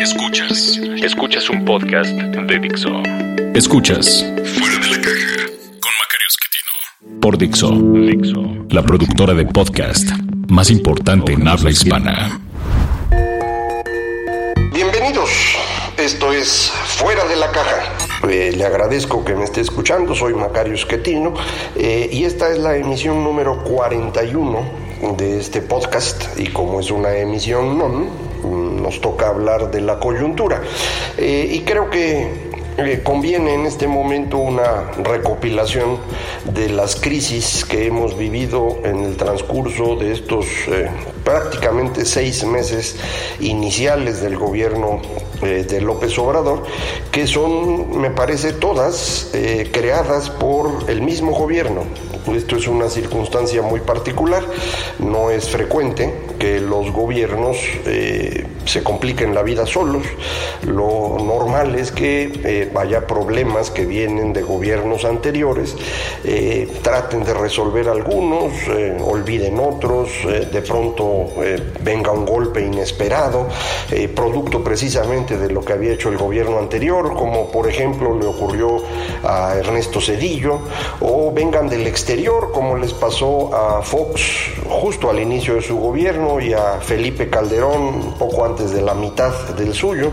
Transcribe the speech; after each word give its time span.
Escuchas. 0.00 0.78
Escuchas 1.02 1.50
un 1.50 1.64
podcast 1.64 2.10
de 2.10 2.58
Dixo. 2.58 3.02
Escuchas. 3.54 4.24
Fuera 4.44 4.78
de 4.78 4.90
la 4.90 5.00
caja. 5.02 5.46
Con 5.78 5.92
Macario 6.00 6.28
Esquetino. 6.28 7.20
Por 7.20 7.36
Dixo. 7.36 7.70
Dixo. 7.70 8.66
La 8.70 8.82
productora 8.82 9.34
de 9.34 9.44
podcast 9.44 10.08
más 10.48 10.70
importante 10.70 11.34
en 11.34 11.46
habla 11.46 11.70
hispana. 11.70 12.40
Bienvenidos. 14.72 15.28
Esto 15.98 16.32
es 16.32 16.72
Fuera 16.86 17.26
de 17.26 17.36
la 17.36 17.50
Caja. 17.50 17.92
Eh, 18.28 18.54
le 18.56 18.64
agradezco 18.64 19.22
que 19.22 19.34
me 19.34 19.44
esté 19.44 19.60
escuchando. 19.60 20.14
Soy 20.14 20.32
Macario 20.32 20.74
Esquetino. 20.74 21.34
eh, 21.76 22.08
y 22.10 22.24
esta 22.24 22.48
es 22.50 22.58
la 22.58 22.74
emisión 22.76 23.22
número 23.22 23.62
41 23.64 24.62
de 25.18 25.38
este 25.40 25.60
podcast. 25.60 26.38
Y 26.40 26.46
como 26.46 26.80
es 26.80 26.90
una 26.90 27.12
emisión 27.16 27.76
non, 27.76 28.29
nos 28.44 29.00
toca 29.00 29.28
hablar 29.28 29.70
de 29.70 29.80
la 29.80 29.98
coyuntura. 29.98 30.62
Eh, 31.16 31.48
y 31.52 31.60
creo 31.60 31.90
que 31.90 32.50
eh, 32.78 33.00
conviene 33.02 33.54
en 33.54 33.66
este 33.66 33.86
momento 33.86 34.38
una 34.38 34.90
recopilación 35.02 35.98
de 36.44 36.70
las 36.70 36.96
crisis 36.96 37.64
que 37.64 37.86
hemos 37.86 38.16
vivido 38.16 38.78
en 38.84 39.04
el 39.04 39.16
transcurso 39.16 39.96
de 39.96 40.12
estos 40.12 40.46
eh, 40.68 40.88
prácticamente 41.24 42.04
seis 42.04 42.44
meses 42.44 42.96
iniciales 43.40 44.20
del 44.20 44.36
gobierno 44.36 45.00
eh, 45.42 45.64
de 45.66 45.80
López 45.80 46.18
Obrador, 46.18 46.64
que 47.10 47.26
son, 47.26 47.98
me 47.98 48.10
parece, 48.10 48.52
todas 48.52 49.30
eh, 49.32 49.70
creadas 49.72 50.28
por 50.28 50.90
el 50.90 51.00
mismo 51.00 51.32
gobierno. 51.32 51.84
Esto 52.34 52.56
es 52.56 52.68
una 52.68 52.90
circunstancia 52.90 53.62
muy 53.62 53.80
particular, 53.80 54.44
no 54.98 55.30
es 55.30 55.48
frecuente 55.48 56.12
que 56.38 56.60
los 56.60 56.92
gobiernos 56.92 57.56
eh, 57.86 58.46
se 58.66 58.82
compliquen 58.82 59.34
la 59.34 59.42
vida 59.42 59.64
solos. 59.64 60.02
Lo 60.66 61.16
normal 61.18 61.74
es 61.74 61.90
que 61.90 62.70
haya 62.76 63.06
problemas 63.06 63.70
que 63.70 63.86
vienen 63.86 64.34
de 64.34 64.42
gobiernos 64.42 65.06
anteriores, 65.06 65.74
traten 66.82 67.24
de 67.24 67.32
resolver 67.32 67.88
algunos, 67.88 68.52
olviden 69.02 69.58
otros, 69.58 70.10
de 70.24 70.62
pronto 70.62 71.09
eh, 71.42 71.72
venga 71.82 72.10
un 72.12 72.26
golpe 72.26 72.60
inesperado, 72.60 73.48
eh, 73.90 74.08
producto 74.08 74.62
precisamente 74.62 75.36
de 75.36 75.50
lo 75.50 75.62
que 75.62 75.72
había 75.72 75.92
hecho 75.92 76.08
el 76.08 76.18
gobierno 76.18 76.58
anterior, 76.58 77.14
como 77.14 77.50
por 77.50 77.68
ejemplo 77.68 78.18
le 78.18 78.26
ocurrió 78.26 78.82
a 79.24 79.54
Ernesto 79.56 80.00
Cedillo, 80.00 80.60
o 81.00 81.32
vengan 81.32 81.68
del 81.68 81.86
exterior, 81.86 82.50
como 82.52 82.76
les 82.76 82.92
pasó 82.92 83.54
a 83.54 83.82
Fox 83.82 84.20
justo 84.68 85.10
al 85.10 85.18
inicio 85.18 85.54
de 85.54 85.62
su 85.62 85.76
gobierno 85.78 86.40
y 86.40 86.52
a 86.52 86.80
Felipe 86.80 87.28
Calderón 87.28 88.14
poco 88.18 88.44
antes 88.44 88.70
de 88.72 88.82
la 88.82 88.94
mitad 88.94 89.32
del 89.56 89.74
suyo, 89.74 90.12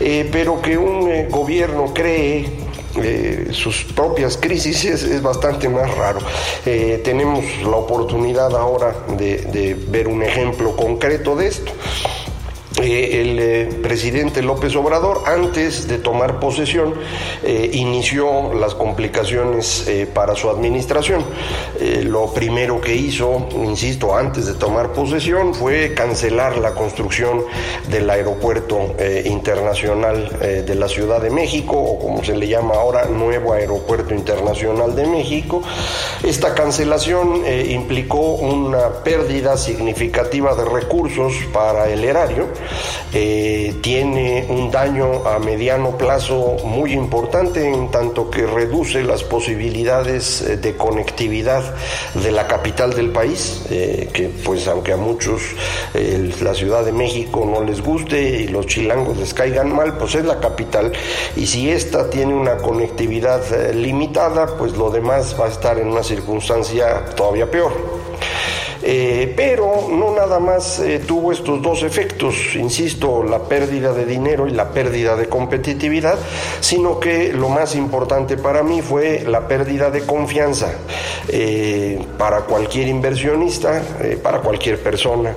eh, 0.00 0.28
pero 0.30 0.60
que 0.60 0.76
un 0.76 1.28
gobierno 1.28 1.92
cree 1.94 2.63
eh, 3.02 3.48
sus 3.52 3.84
propias 3.84 4.36
crisis 4.36 4.84
es, 4.84 5.02
es 5.02 5.22
bastante 5.22 5.68
más 5.68 5.92
raro. 5.96 6.20
Eh, 6.64 7.00
tenemos 7.04 7.44
la 7.62 7.76
oportunidad 7.76 8.54
ahora 8.56 8.94
de, 9.16 9.38
de 9.38 9.74
ver 9.74 10.08
un 10.08 10.22
ejemplo 10.22 10.76
concreto 10.76 11.36
de 11.36 11.48
esto. 11.48 11.72
Eh, 12.82 13.20
el 13.20 13.38
eh, 13.38 13.68
presidente 13.82 14.42
López 14.42 14.74
Obrador, 14.74 15.22
antes 15.26 15.86
de 15.86 15.98
tomar 15.98 16.40
posesión, 16.40 16.94
eh, 17.44 17.70
inició 17.72 18.52
las 18.52 18.74
complicaciones 18.74 19.88
para 20.12 20.34
su 20.34 20.50
administración. 20.50 21.24
Lo 22.04 22.32
primero 22.32 22.80
que 22.80 22.94
hizo, 22.94 23.48
insisto, 23.54 24.16
antes 24.16 24.46
de 24.46 24.54
tomar 24.54 24.92
posesión, 24.92 25.54
fue 25.54 25.94
cancelar 25.94 26.58
la 26.58 26.72
construcción 26.72 27.44
del 27.88 28.08
aeropuerto 28.08 28.94
internacional 29.24 30.30
de 30.40 30.74
la 30.74 30.88
Ciudad 30.88 31.20
de 31.20 31.30
México, 31.30 31.76
o 31.76 31.98
como 31.98 32.24
se 32.24 32.36
le 32.36 32.48
llama 32.48 32.74
ahora, 32.74 33.06
Nuevo 33.06 33.52
Aeropuerto 33.52 34.14
Internacional 34.14 34.94
de 34.94 35.06
México. 35.06 35.62
Esta 36.22 36.54
cancelación 36.54 37.42
implicó 37.68 38.34
una 38.34 38.88
pérdida 39.04 39.56
significativa 39.56 40.54
de 40.54 40.64
recursos 40.64 41.34
para 41.52 41.88
el 41.88 42.04
erario 42.04 42.48
eh, 43.12 43.74
tiene 43.80 44.46
un 44.48 44.70
daño 44.70 45.26
a 45.26 45.38
mediano 45.38 45.96
plazo 45.96 46.56
muy 46.64 46.92
importante 46.92 47.68
en 47.68 47.90
tanto 47.90 48.30
que 48.30 48.46
reduce 48.46 49.02
las 49.02 49.22
posibilidades 49.22 50.42
eh, 50.42 50.56
de 50.56 50.76
conectividad 50.76 51.62
de 52.14 52.32
la 52.32 52.46
capital 52.46 52.94
del 52.94 53.10
país, 53.10 53.62
eh, 53.70 54.08
que 54.12 54.28
pues 54.28 54.66
aunque 54.68 54.92
a 54.92 54.96
muchos 54.96 55.42
la 56.40 56.54
Ciudad 56.54 56.84
de 56.84 56.92
México 56.92 57.48
no 57.50 57.62
les 57.62 57.80
guste 57.80 58.20
y 58.20 58.48
los 58.48 58.66
chilangos 58.66 59.16
les 59.16 59.32
caigan 59.32 59.72
mal, 59.72 59.96
pues 59.96 60.14
es 60.14 60.24
la 60.24 60.40
capital 60.40 60.92
y 61.36 61.46
si 61.46 61.70
esta 61.70 62.10
tiene 62.10 62.34
una 62.34 62.56
conectividad 62.56 63.72
limitada, 63.72 64.46
pues 64.58 64.76
lo 64.76 64.90
demás 64.90 65.36
va 65.38 65.46
a 65.46 65.48
estar 65.48 65.78
en 65.78 65.88
una 65.88 66.02
circunstancia 66.02 67.04
todavía 67.16 67.50
peor. 67.50 68.03
Eh, 68.86 69.32
pero 69.34 69.88
no 69.90 70.14
nada 70.14 70.38
más 70.38 70.78
eh, 70.78 71.00
tuvo 71.06 71.32
estos 71.32 71.62
dos 71.62 71.82
efectos, 71.82 72.54
insisto, 72.54 73.22
la 73.22 73.38
pérdida 73.38 73.94
de 73.94 74.04
dinero 74.04 74.46
y 74.46 74.50
la 74.50 74.72
pérdida 74.72 75.16
de 75.16 75.26
competitividad, 75.26 76.18
sino 76.60 77.00
que 77.00 77.32
lo 77.32 77.48
más 77.48 77.74
importante 77.76 78.36
para 78.36 78.62
mí 78.62 78.82
fue 78.82 79.24
la 79.26 79.48
pérdida 79.48 79.90
de 79.90 80.02
confianza 80.02 80.70
eh, 81.28 81.98
para 82.18 82.42
cualquier 82.42 82.88
inversionista, 82.88 83.82
eh, 84.02 84.18
para 84.22 84.40
cualquier 84.40 84.78
persona, 84.82 85.34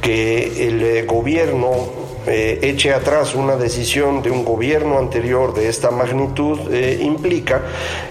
que 0.00 0.66
el 0.66 1.06
gobierno 1.06 2.06
eche 2.26 2.92
atrás 2.92 3.36
una 3.36 3.56
decisión 3.56 4.20
de 4.20 4.32
un 4.32 4.44
gobierno 4.44 4.98
anterior 4.98 5.54
de 5.54 5.68
esta 5.68 5.92
magnitud 5.92 6.58
implica 6.74 7.62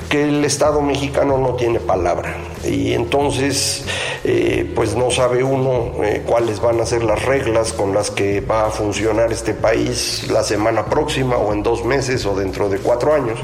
que 0.08 0.24
el 0.24 0.46
Estado 0.46 0.80
mexicano 0.82 1.38
no 1.38 1.56
tiene 1.56 1.82
palabra 1.82 2.38
y 2.68 2.94
entonces 2.94 3.84
eh, 4.24 4.72
pues 4.74 4.96
no 4.96 5.12
sabe 5.12 5.44
uno 5.44 6.04
eh, 6.04 6.24
cuáles 6.26 6.60
van 6.60 6.82
a 6.82 6.86
ser 6.86 7.04
las 7.04 7.24
reglas 7.24 7.74
con 7.74 7.94
las 7.94 8.12
que 8.12 8.42
va 8.42 8.68
a 8.68 8.70
funcionar 8.70 9.32
este 9.32 9.54
país 9.54 10.28
la 10.30 10.44
semana 10.44 10.86
próxima 10.86 11.38
o 11.38 11.54
en 11.54 11.64
dos 11.64 11.86
meses 11.86 12.26
o 12.26 12.36
dentro 12.36 12.70
de 12.70 12.80
cuatro 12.80 13.14
años 13.14 13.40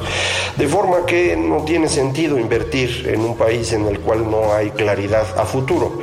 de 0.57 0.67
forma 0.67 1.05
que 1.05 1.35
no 1.35 1.63
tiene 1.63 1.87
sentido 1.87 2.39
invertir 2.39 3.09
en 3.13 3.21
un 3.21 3.37
país 3.37 3.73
en 3.73 3.85
el 3.87 3.99
cual 3.99 4.29
no 4.29 4.53
hay 4.53 4.71
claridad 4.71 5.25
a 5.37 5.45
futuro 5.45 6.01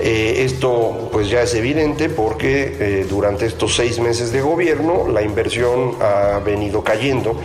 Eh, 0.00 0.44
esto 0.44 1.08
pues 1.12 1.28
ya 1.28 1.42
es 1.42 1.54
evidente 1.54 2.08
porque 2.08 3.04
durante 3.08 3.46
estos 3.46 3.74
seis 3.76 3.98
meses 3.98 4.32
de 4.32 4.40
gobierno 4.40 5.06
la 5.08 5.22
inversión 5.22 5.96
ha 6.00 6.38
venido 6.38 6.82
cayendo. 6.82 7.36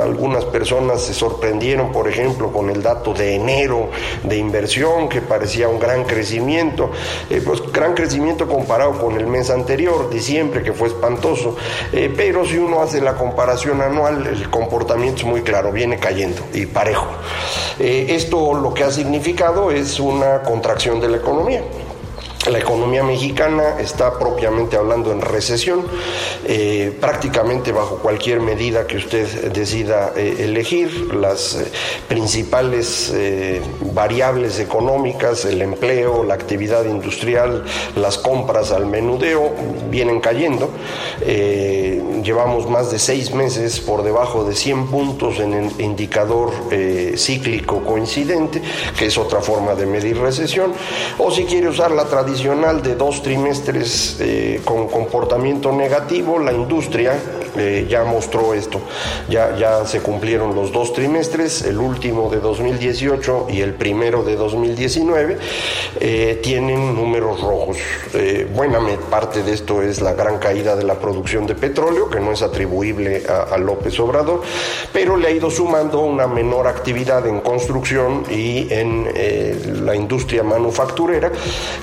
Algunas 0.00 0.44
personas 0.46 1.02
se 1.02 1.14
sorprendieron, 1.14 1.92
por 1.92 2.08
ejemplo, 2.08 2.52
con 2.52 2.70
el 2.70 2.82
dato 2.82 3.12
de 3.12 3.34
enero 3.34 3.90
de 4.22 4.36
inversión 4.36 5.08
que 5.08 5.20
parecía 5.20 5.68
un 5.68 5.78
gran 5.78 6.04
crecimiento, 6.04 6.90
Eh, 7.30 7.42
pues 7.44 7.60
gran 7.72 7.94
crecimiento 7.94 8.46
comparado 8.46 8.98
con 8.98 9.16
el 9.16 9.26
mes 9.26 9.50
anterior, 9.50 10.10
diciembre, 10.10 10.62
que 10.62 10.72
fue 10.72 10.88
espantoso. 10.88 11.56
Eh, 11.92 12.12
pero 12.14 12.44
si 12.44 12.58
uno 12.58 12.82
hace 12.82 13.00
la 13.00 13.14
comparación 13.14 13.80
anual, 13.80 14.26
el 14.26 14.50
comportamiento 14.50 15.22
es 15.22 15.26
muy 15.26 15.42
claro, 15.42 15.72
viene 15.72 15.98
cayendo 15.98 16.42
y 16.52 16.66
parejo. 16.66 17.06
Eh, 17.78 18.06
esto 18.10 18.54
lo 18.54 18.72
que 18.74 18.84
ha 18.84 18.90
significado 18.90 19.70
es 19.70 19.98
una 19.98 20.42
contracción 20.42 21.00
de 21.00 21.08
la 21.08 21.16
economía. 21.16 21.62
La 22.50 22.58
economía 22.58 23.02
mexicana 23.02 23.76
está 23.80 24.18
propiamente 24.18 24.76
hablando 24.76 25.10
en 25.12 25.22
recesión, 25.22 25.86
eh, 26.44 26.94
prácticamente 27.00 27.72
bajo 27.72 27.96
cualquier 27.96 28.40
medida 28.40 28.86
que 28.86 28.98
usted 28.98 29.50
decida 29.50 30.12
eh, 30.14 30.36
elegir. 30.40 31.14
Las 31.14 31.54
eh, 31.54 31.64
principales 32.06 33.12
variables 33.94 34.58
económicas, 34.58 35.44
el 35.46 35.62
empleo, 35.62 36.22
la 36.22 36.34
actividad 36.34 36.84
industrial, 36.84 37.64
las 37.96 38.18
compras 38.18 38.72
al 38.72 38.86
menudeo, 38.86 39.52
vienen 39.88 40.20
cayendo. 40.20 40.70
Llevamos 42.22 42.68
más 42.68 42.90
de 42.90 42.98
seis 42.98 43.32
meses 43.34 43.80
por 43.80 44.02
debajo 44.02 44.44
de 44.44 44.54
100 44.54 44.86
puntos 44.88 45.40
en 45.40 45.54
el 45.54 45.80
indicador 45.80 46.50
cíclico 47.16 47.82
coincidente, 47.84 48.60
que 48.98 49.06
es 49.06 49.16
otra 49.18 49.40
forma 49.40 49.74
de 49.74 49.86
medir 49.86 50.18
recesión, 50.18 50.72
o 51.18 51.30
si 51.30 51.44
quiere 51.44 51.68
usar 51.68 51.90
la 51.90 52.04
tradición 52.04 52.33
de 52.82 52.96
dos 52.96 53.22
trimestres 53.22 54.16
eh, 54.20 54.60
con 54.64 54.88
comportamiento 54.88 55.70
negativo, 55.70 56.38
la 56.38 56.52
industria 56.52 57.14
eh, 57.56 57.86
ya 57.88 58.04
mostró 58.04 58.54
esto. 58.54 58.80
Ya, 59.28 59.56
ya 59.56 59.86
se 59.86 60.00
cumplieron 60.00 60.54
los 60.54 60.72
dos 60.72 60.92
trimestres, 60.92 61.62
el 61.62 61.78
último 61.78 62.30
de 62.30 62.40
2018 62.40 63.46
y 63.50 63.60
el 63.60 63.74
primero 63.74 64.22
de 64.22 64.36
2019, 64.36 65.38
eh, 66.00 66.40
tienen 66.42 66.94
números 66.94 67.40
rojos. 67.40 67.76
Eh, 68.14 68.48
buena 68.52 68.80
parte 69.10 69.42
de 69.42 69.52
esto 69.52 69.82
es 69.82 70.00
la 70.00 70.12
gran 70.14 70.38
caída 70.38 70.76
de 70.76 70.84
la 70.84 70.94
producción 70.94 71.46
de 71.46 71.54
petróleo, 71.54 72.10
que 72.10 72.20
no 72.20 72.32
es 72.32 72.42
atribuible 72.42 73.22
a, 73.28 73.54
a 73.54 73.58
López 73.58 73.98
Obrador, 74.00 74.42
pero 74.92 75.16
le 75.16 75.28
ha 75.28 75.30
ido 75.30 75.50
sumando 75.50 76.00
una 76.00 76.26
menor 76.26 76.66
actividad 76.66 77.26
en 77.26 77.40
construcción 77.40 78.24
y 78.30 78.72
en 78.72 79.84
la 79.84 79.94
industria 79.94 80.42
manufacturera, 80.42 81.30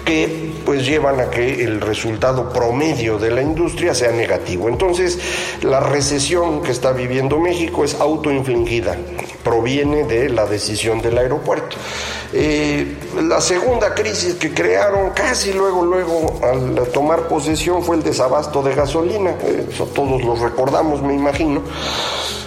que 0.06 0.51
pues 0.66 0.86
llevan 0.86 1.19
a 1.19 1.30
que 1.30 1.63
el 1.63 1.81
resultado 1.81 2.52
promedio 2.52 3.18
de 3.18 3.31
la 3.31 3.42
industria 3.42 3.94
sea 3.94 4.12
negativo. 4.12 4.69
Entonces, 4.69 5.19
la 5.62 5.80
recesión 5.80 6.62
que 6.62 6.72
está 6.72 6.92
viviendo 6.92 7.40
México 7.40 7.84
es 7.84 8.00
autoinfligida, 8.00 8.98
proviene 9.44 10.04
de 10.04 10.30
la 10.30 10.46
decisión 10.46 11.02
del 11.02 11.18
aeropuerto. 11.18 11.78
Eh, 12.34 12.98
la 13.22 13.42
segunda 13.42 13.94
crisis 13.94 14.36
que 14.36 14.54
crearon 14.54 15.10
casi 15.10 15.52
luego, 15.52 15.84
luego 15.84 16.40
al 16.44 16.88
tomar 16.90 17.28
posesión 17.28 17.84
fue 17.84 17.98
el 17.98 18.04
desabasto 18.04 18.63
de 18.63 18.74
gasolina, 18.74 19.36
eso 19.69 19.86
todos 19.88 20.24
lo 20.24 20.36
recordamos, 20.36 21.02
me 21.02 21.13
imagino. 21.13 21.62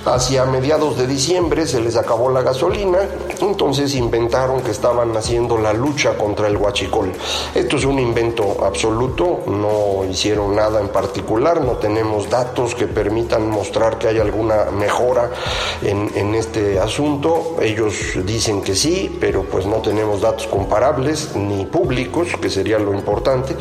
Hacia 0.07 0.45
mediados 0.45 0.99
de 0.99 1.07
diciembre 1.07 1.67
se 1.67 1.81
les 1.81 1.97
acabó 1.97 2.31
la 2.31 2.43
gasolina, 2.43 2.99
entonces 3.41 3.95
inventaron 3.95 4.61
que 4.61 4.71
estaban 4.71 5.17
haciendo 5.17 5.57
la 5.57 5.73
lucha 5.73 6.17
contra 6.19 6.47
el 6.47 6.59
huachicol. 6.59 7.11
Esto 7.55 7.77
es 7.77 7.85
un 7.87 7.99
invento 8.05 8.65
absoluto, 8.65 9.41
no 9.47 10.05
hicieron 10.09 10.55
nada 10.55 10.81
en 10.81 10.89
particular, 10.89 11.61
no 11.61 11.73
tenemos 11.73 12.31
datos 12.31 12.75
que 12.75 12.87
permitan 12.87 13.49
mostrar 13.49 13.99
que 13.99 14.09
hay 14.09 14.19
alguna 14.19 14.67
mejora 14.71 15.31
en, 15.83 16.35
este 16.35 16.79
asunto. 16.79 17.57
Ellos 17.61 17.95
dicen 18.25 18.63
que 18.63 18.75
sí, 18.75 19.17
pero 19.21 19.45
pues 19.45 19.67
no 19.67 19.77
tenemos 19.77 20.21
datos 20.21 20.47
comparables 20.47 21.35
ni 21.37 21.65
públicos, 21.67 22.29
que 22.41 22.51
sería 22.51 22.79
lo 22.79 22.93
importante. 22.93 23.57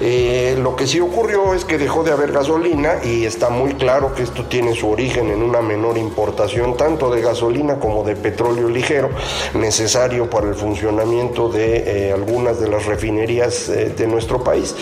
Eh, 0.00 0.56
lo 0.58 0.76
que 0.76 0.86
sí 0.86 1.00
ocurrió 1.00 1.54
es 1.54 1.64
que 1.64 1.78
dejó 1.78 2.04
de 2.04 2.12
haber 2.12 2.32
gasolina 2.32 2.96
y 3.02 3.24
está 3.24 3.50
muy 3.50 3.74
claro 3.74 4.14
que 4.14 4.22
esto 4.22 4.44
tiene 4.44 4.74
su 4.74 4.88
origen 4.88 5.30
en 5.30 5.42
una 5.42 5.60
menor 5.62 5.98
importación 5.98 6.76
tanto 6.76 7.10
de 7.10 7.22
gasolina 7.22 7.78
como 7.78 8.04
de 8.04 8.16
petróleo 8.16 8.68
ligero 8.68 9.10
necesario 9.54 10.28
para 10.28 10.48
el 10.48 10.54
funcionamiento 10.54 11.48
de 11.48 12.08
eh, 12.08 12.12
algunas 12.12 12.60
de 12.60 12.68
las 12.68 12.86
refinerías 12.86 13.68
eh, 13.72 13.92
de 13.96 14.06
nuestro 14.06 14.42
país. 14.42 14.74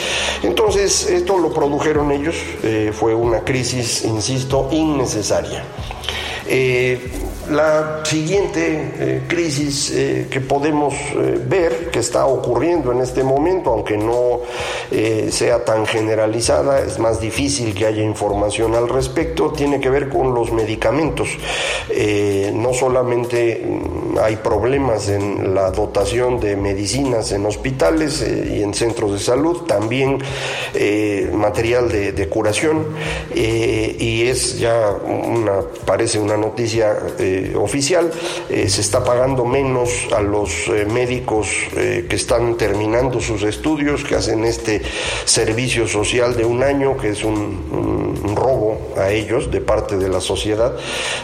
Entonces, 0.42 1.08
esto 1.08 1.38
lo 1.38 1.52
produjeron 1.52 2.10
ellos, 2.12 2.36
eh, 2.62 2.92
fue 2.92 3.14
una 3.14 3.40
crisis, 3.40 4.04
insisto, 4.04 4.68
innecesaria. 4.72 5.64
La 7.50 8.04
siguiente 8.04 8.92
eh, 8.96 9.22
crisis 9.26 9.90
eh, 9.90 10.28
que 10.30 10.40
podemos 10.40 10.94
eh, 10.94 11.40
ver 11.44 11.90
que 11.90 11.98
está 11.98 12.26
ocurriendo 12.26 12.92
en 12.92 13.00
este 13.00 13.24
momento, 13.24 13.70
aunque 13.70 13.96
no 13.96 14.40
sea 15.30 15.64
tan 15.64 15.86
generalizada, 15.86 16.80
es 16.80 16.98
más 16.98 17.20
difícil 17.20 17.74
que 17.74 17.86
haya 17.86 18.02
información 18.02 18.74
al 18.74 18.88
respecto, 18.88 19.52
tiene 19.52 19.80
que 19.80 19.88
ver 19.88 20.08
con 20.08 20.34
los 20.34 20.52
medicamentos. 20.52 21.28
no 22.52 22.72
solamente 22.72 23.64
mm, 23.64 24.18
hay 24.18 24.36
problemas 24.36 25.08
en 25.08 25.54
la 25.54 25.70
dotación 25.70 26.40
de 26.40 26.56
medicinas 26.56 27.30
en 27.32 27.46
hospitales 27.46 28.22
y 28.22 28.62
en 28.62 28.74
centros 28.74 29.12
de 29.12 29.18
salud, 29.20 29.62
también 29.66 30.18
material 31.32 31.88
de, 31.88 32.12
de 32.12 32.28
curación, 32.28 32.86
y 33.34 34.26
es 34.26 34.58
ya 34.58 34.90
una, 34.90 35.60
parece 35.86 36.18
una 36.18 36.36
noticia 36.36 36.96
oficial, 37.54 38.10
eh, 38.48 38.68
se 38.68 38.80
está 38.80 39.04
pagando 39.04 39.44
menos 39.44 40.08
a 40.12 40.20
los 40.20 40.68
eh, 40.68 40.86
médicos 40.86 41.48
eh, 41.76 42.06
que 42.08 42.16
están 42.16 42.56
terminando 42.56 43.20
sus 43.20 43.42
estudios, 43.42 44.04
que 44.04 44.16
hacen 44.16 44.44
este 44.44 44.82
servicio 45.24 45.86
social 45.86 46.36
de 46.36 46.44
un 46.44 46.62
año, 46.62 46.96
que 46.96 47.10
es 47.10 47.24
un, 47.24 48.10
robo 48.34 48.92
a 48.96 49.10
ellos 49.10 49.50
de 49.50 49.60
parte 49.60 49.96
de 49.96 50.08
la 50.08 50.20
sociedad, 50.20 50.76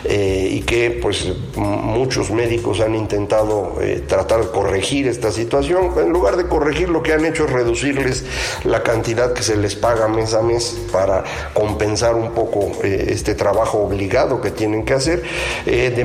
y 0.08 0.60
que 0.62 0.90
pues 0.90 1.32
muchos 1.56 2.30
médicos 2.30 2.80
han 2.80 2.94
intentado 2.94 3.74
tratar 4.08 4.40
de 4.40 4.50
corregir 4.50 5.06
esta 5.06 5.30
situación. 5.30 5.92
En 5.98 6.10
lugar 6.10 6.36
de 6.36 6.46
corregir, 6.46 6.88
lo 6.88 7.02
que 7.02 7.12
han 7.12 7.24
hecho 7.24 7.44
es 7.44 7.52
reducirles 7.52 8.24
la 8.64 8.82
cantidad 8.82 9.32
que 9.32 9.42
se 9.42 9.56
les 9.56 9.76
paga 9.76 10.08
mes 10.08 10.34
a 10.34 10.42
mes 10.42 10.76
para 10.90 11.24
compensar 11.54 12.14
un 12.14 12.32
poco 12.32 12.72
este 12.82 13.34
trabajo 13.34 13.78
obligado 13.78 14.40
que 14.40 14.50
tienen 14.50 14.84
que 14.84 14.94
hacer, 14.94 15.22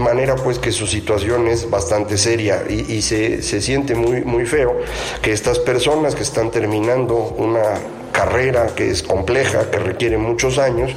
manera 0.02 0.36
pues 0.36 0.60
que 0.60 0.72
su 0.72 0.88
situación 0.88 1.48
es 1.48 1.70
bastante 1.70 2.18
seria 2.18 2.64
y, 2.68 3.02
se, 3.02 3.42
se 3.42 3.62
siente 3.62 3.96
muy, 3.96 4.24
muy 4.24 4.46
feo 4.46 4.80
que 5.22 5.32
estas 5.32 5.60
personas 5.60 6.16
que 6.16 6.24
están 6.24 6.52
terminando 6.52 7.16
una 7.16 7.80
carrera 8.12 8.68
que 8.76 8.90
es 8.90 9.04
compleja, 9.04 9.72
que 9.72 9.80
requiere 9.80 10.18
muchos 10.18 10.58
años, 10.58 10.92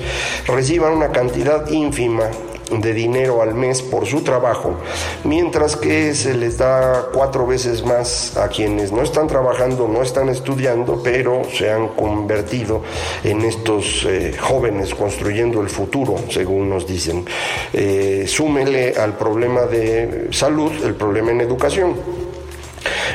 reciban 0.46 0.92
una 0.92 1.12
cantidad 1.12 1.68
ínfima 1.70 2.28
de 2.70 2.92
dinero 2.92 3.42
al 3.42 3.54
mes 3.54 3.82
por 3.82 4.06
su 4.06 4.22
trabajo, 4.22 4.76
mientras 5.24 5.76
que 5.76 6.14
se 6.14 6.34
les 6.34 6.58
da 6.58 7.06
cuatro 7.12 7.46
veces 7.46 7.84
más 7.84 8.36
a 8.36 8.48
quienes 8.48 8.92
no 8.92 9.02
están 9.02 9.26
trabajando, 9.26 9.88
no 9.88 10.02
están 10.02 10.28
estudiando, 10.28 11.00
pero 11.02 11.42
se 11.52 11.70
han 11.70 11.88
convertido 11.88 12.82
en 13.22 13.42
estos 13.42 14.06
eh, 14.08 14.34
jóvenes 14.38 14.94
construyendo 14.94 15.60
el 15.60 15.68
futuro, 15.68 16.16
según 16.30 16.68
nos 16.68 16.86
dicen. 16.86 17.24
Eh, 17.72 18.24
súmele 18.26 18.94
al 18.94 19.16
problema 19.16 19.62
de 19.62 20.28
salud 20.30 20.72
el 20.84 20.94
problema 20.94 21.30
en 21.30 21.40
educación 21.40 22.23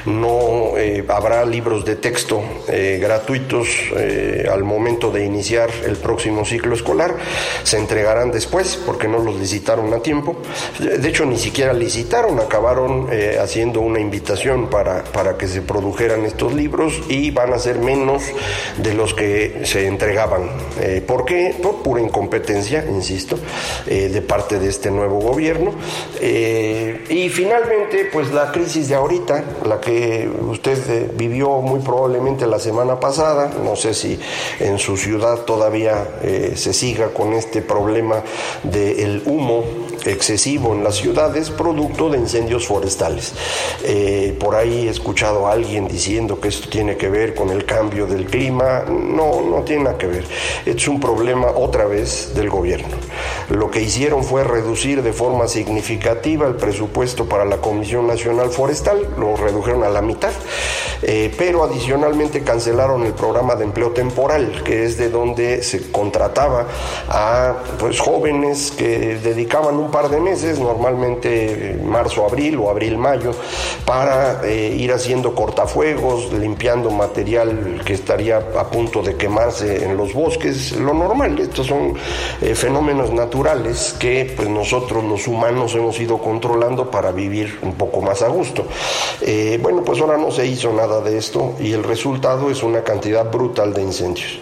no 0.05 0.77
eh, 0.77 1.03
habrá 1.07 1.45
libros 1.45 1.85
de 1.85 1.95
texto 1.95 2.41
eh, 2.67 2.99
gratuitos 3.01 3.67
eh, 3.95 4.47
al 4.51 4.63
momento 4.63 5.11
de 5.11 5.25
iniciar 5.25 5.69
el 5.85 5.97
próximo 5.97 6.45
ciclo 6.45 6.75
escolar, 6.75 7.15
se 7.63 7.77
entregarán 7.77 8.31
después 8.31 8.79
porque 8.85 9.07
no 9.07 9.19
los 9.19 9.35
licitaron 9.35 9.93
a 9.93 9.99
tiempo, 9.99 10.37
de 10.79 11.07
hecho 11.07 11.25
ni 11.25 11.37
siquiera 11.37 11.73
licitaron, 11.73 12.39
acabaron 12.39 13.09
haciendo 13.41 13.81
una 13.81 13.99
invitación 13.99 14.69
para, 14.69 15.03
para 15.03 15.37
que 15.37 15.47
se 15.47 15.61
produjeran 15.61 16.25
estos 16.25 16.53
libros 16.53 17.01
y 17.09 17.31
van 17.31 17.53
a 17.53 17.59
ser 17.59 17.79
menos 17.79 18.23
de 18.77 18.93
los 18.93 19.13
que 19.13 19.61
se 19.63 19.87
entregaban. 19.87 20.49
¿Por 21.07 21.25
qué? 21.25 21.55
Por 21.61 21.81
pura 21.81 22.01
incompetencia, 22.01 22.85
insisto, 22.87 23.37
de 23.85 24.21
parte 24.21 24.59
de 24.59 24.69
este 24.69 24.91
nuevo 24.91 25.19
gobierno. 25.19 25.73
y 26.21 27.29
finalmente, 27.29 28.09
pues 28.11 28.31
la 28.31 28.51
crisis 28.51 28.89
de 28.89 28.95
ahorita, 28.95 29.43
la 29.65 29.79
que 29.79 30.29
usted 30.41 30.89
eh, 30.89 31.11
vivió 31.13 31.61
muy 31.61 31.79
probablemente 31.79 32.47
la 32.47 32.59
semana 32.59 32.99
pasada, 32.99 33.51
no 33.63 33.75
sé 33.75 33.93
si 33.93 34.19
en 34.59 34.77
su 34.79 34.97
ciudad 34.97 35.39
todavía 35.39 36.19
eh, 36.21 36.53
se 36.55 36.73
siga 36.73 37.09
con 37.09 37.33
este 37.33 37.61
problema 37.61 38.23
del 38.63 39.23
humo 39.25 39.63
excesivo 40.05 40.73
en 40.73 40.83
las 40.83 40.95
ciudades 40.95 41.49
producto 41.49 42.09
de 42.09 42.17
incendios 42.17 42.67
forestales. 42.67 43.33
Eh, 43.83 44.35
por 44.39 44.55
ahí 44.55 44.87
he 44.87 44.89
escuchado 44.89 45.47
a 45.47 45.53
alguien 45.53 45.87
diciendo 45.87 46.39
que 46.39 46.49
esto 46.49 46.69
tiene 46.69 46.97
que 46.97 47.09
ver 47.09 47.35
con 47.35 47.49
el 47.49 47.65
cambio 47.65 48.07
del 48.07 48.25
clima. 48.25 48.83
No, 48.87 49.41
no 49.41 49.63
tiene 49.63 49.83
nada 49.85 49.97
que 49.97 50.07
ver. 50.07 50.25
Es 50.65 50.87
un 50.87 50.99
problema 50.99 51.47
otra 51.55 51.85
vez 51.85 52.33
del 52.33 52.49
gobierno. 52.49 52.95
Lo 53.49 53.71
que 53.71 53.81
hicieron 53.81 54.23
fue 54.23 54.43
reducir 54.43 55.01
de 55.01 55.11
forma 55.11 55.47
significativa 55.47 56.47
el 56.47 56.55
presupuesto 56.55 57.25
para 57.25 57.45
la 57.45 57.57
Comisión 57.57 58.05
Nacional 58.05 58.51
Forestal, 58.51 59.07
lo 59.17 59.35
redujeron 59.35 59.83
a 59.83 59.89
la 59.89 60.03
mitad, 60.03 60.31
eh, 61.01 61.33
pero 61.35 61.63
adicionalmente 61.63 62.43
cancelaron 62.43 63.03
el 63.07 63.13
programa 63.13 63.55
de 63.55 63.63
empleo 63.63 63.89
temporal, 63.89 64.61
que 64.63 64.85
es 64.85 64.97
de 64.97 65.09
donde 65.09 65.63
se 65.63 65.91
contrataba 65.91 66.67
a 67.09 67.55
pues, 67.79 67.99
jóvenes 67.99 68.71
que 68.71 69.17
dedicaban 69.17 69.75
un 69.77 69.89
par 69.89 70.09
de 70.09 70.19
meses, 70.19 70.59
normalmente 70.59 71.79
marzo, 71.83 72.25
abril 72.25 72.59
o 72.59 72.69
abril, 72.69 72.99
mayo, 72.99 73.31
para 73.83 74.45
eh, 74.45 74.75
ir 74.77 74.93
haciendo 74.93 75.33
cortafuegos, 75.33 76.31
limpiando 76.33 76.91
material 76.91 77.81
que 77.83 77.93
estaría 77.93 78.37
a 78.37 78.69
punto 78.69 79.01
de 79.01 79.15
quemarse 79.15 79.85
en 79.85 79.97
los 79.97 80.13
bosques, 80.13 80.73
lo 80.73 80.93
normal, 80.93 81.39
estos 81.39 81.65
son 81.65 81.95
eh, 82.41 82.53
fenómenos 82.53 83.11
naturales 83.11 83.38
que 83.99 84.33
pues 84.35 84.49
nosotros 84.49 85.03
los 85.03 85.27
humanos 85.27 85.75
hemos 85.75 85.99
ido 85.99 86.17
controlando 86.17 86.89
para 86.89 87.11
vivir 87.11 87.59
un 87.61 87.75
poco 87.75 88.01
más 88.01 88.21
a 88.23 88.27
gusto. 88.27 88.65
Eh, 89.21 89.59
bueno, 89.61 89.83
pues 89.83 90.01
ahora 90.01 90.17
no 90.17 90.31
se 90.31 90.47
hizo 90.47 90.73
nada 90.73 91.01
de 91.01 91.17
esto 91.17 91.53
y 91.59 91.73
el 91.73 91.83
resultado 91.83 92.49
es 92.49 92.63
una 92.63 92.83
cantidad 92.83 93.29
brutal 93.31 93.73
de 93.73 93.83
incendios. 93.83 94.39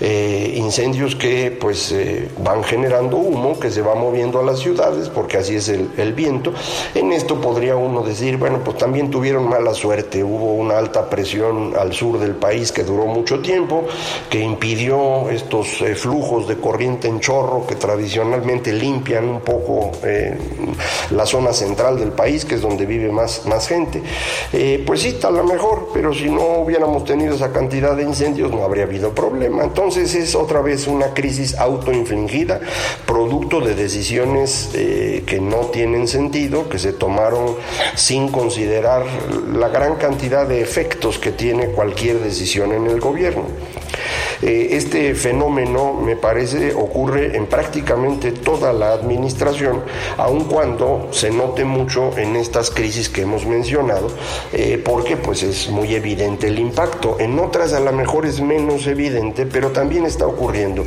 incendios 0.00 1.16
que 1.16 1.50
pues 1.50 1.94
van 2.38 2.62
generando 2.62 3.16
humo 3.16 3.58
que 3.58 3.70
se 3.70 3.80
va 3.80 3.94
moviendo 3.94 4.38
a 4.38 4.42
la 4.42 4.54
ciudad 4.54 4.66
ciudades, 4.66 5.08
porque 5.08 5.36
así 5.36 5.54
es 5.54 5.68
el, 5.68 5.90
el 5.96 6.12
viento. 6.12 6.52
En 6.94 7.12
esto 7.12 7.40
podría 7.40 7.76
uno 7.76 8.02
decir, 8.02 8.36
bueno, 8.36 8.58
pues 8.64 8.76
también 8.78 9.12
tuvieron 9.12 9.48
mala 9.48 9.72
suerte, 9.74 10.24
hubo 10.24 10.54
una 10.54 10.76
alta 10.76 11.08
presión 11.08 11.74
al 11.78 11.92
sur 11.92 12.18
del 12.18 12.34
país 12.34 12.72
que 12.72 12.82
duró 12.82 13.06
mucho 13.06 13.38
tiempo, 13.38 13.84
que 14.28 14.40
impidió 14.40 15.30
estos 15.30 15.80
eh, 15.82 15.94
flujos 15.94 16.48
de 16.48 16.56
corriente 16.56 17.06
en 17.06 17.20
chorro 17.20 17.64
que 17.64 17.76
tradicionalmente 17.76 18.35
limpian 18.72 19.28
un 19.28 19.40
poco 19.40 19.92
eh, 20.04 20.36
la 21.10 21.26
zona 21.26 21.52
central 21.52 21.98
del 21.98 22.12
país, 22.12 22.44
que 22.44 22.56
es 22.56 22.62
donde 22.62 22.86
vive 22.86 23.10
más, 23.10 23.46
más 23.46 23.68
gente. 23.68 24.02
Eh, 24.52 24.82
pues 24.86 25.02
sí, 25.02 25.18
a 25.22 25.30
lo 25.30 25.44
mejor, 25.44 25.90
pero 25.92 26.12
si 26.12 26.28
no 26.28 26.58
hubiéramos 26.58 27.04
tenido 27.04 27.34
esa 27.34 27.52
cantidad 27.52 27.96
de 27.96 28.02
incendios 28.02 28.50
no 28.50 28.64
habría 28.64 28.84
habido 28.84 29.14
problema. 29.14 29.64
Entonces 29.64 30.14
es 30.14 30.34
otra 30.34 30.60
vez 30.60 30.86
una 30.86 31.14
crisis 31.14 31.56
autoinfligida, 31.56 32.60
producto 33.06 33.60
de 33.60 33.74
decisiones 33.74 34.70
que 34.72 35.40
no 35.40 35.66
tienen 35.66 36.08
sentido, 36.08 36.68
que 36.68 36.78
se 36.78 36.92
tomaron 36.92 37.56
sin 37.94 38.28
considerar 38.28 39.04
la 39.52 39.68
gran 39.68 39.96
cantidad 39.96 40.46
de 40.46 40.60
efectos 40.60 41.18
que 41.18 41.32
tiene 41.32 41.68
cualquier 41.68 42.20
decisión 42.20 42.72
en 42.72 42.86
el 42.86 43.00
gobierno. 43.00 43.44
Eh, 44.42 44.68
este 44.72 45.14
fenómeno, 45.14 45.94
me 45.94 46.16
parece, 46.16 46.74
ocurre 46.74 47.36
en 47.36 47.46
prácticamente 47.46 48.25
toda 48.32 48.72
la 48.72 48.92
administración, 48.92 49.82
aun 50.16 50.44
cuando 50.44 51.08
se 51.10 51.30
note 51.30 51.64
mucho 51.64 52.16
en 52.16 52.36
estas 52.36 52.70
crisis 52.70 53.08
que 53.08 53.22
hemos 53.22 53.46
mencionado, 53.46 54.08
eh, 54.52 54.80
porque 54.84 55.16
pues 55.16 55.42
es 55.42 55.68
muy 55.70 55.94
evidente 55.94 56.48
el 56.48 56.58
impacto. 56.58 57.16
En 57.18 57.38
otras 57.38 57.72
a 57.72 57.80
lo 57.80 57.92
mejor 57.92 58.26
es 58.26 58.40
menos 58.40 58.86
evidente, 58.86 59.46
pero 59.46 59.70
también 59.70 60.04
está 60.06 60.26
ocurriendo. 60.26 60.84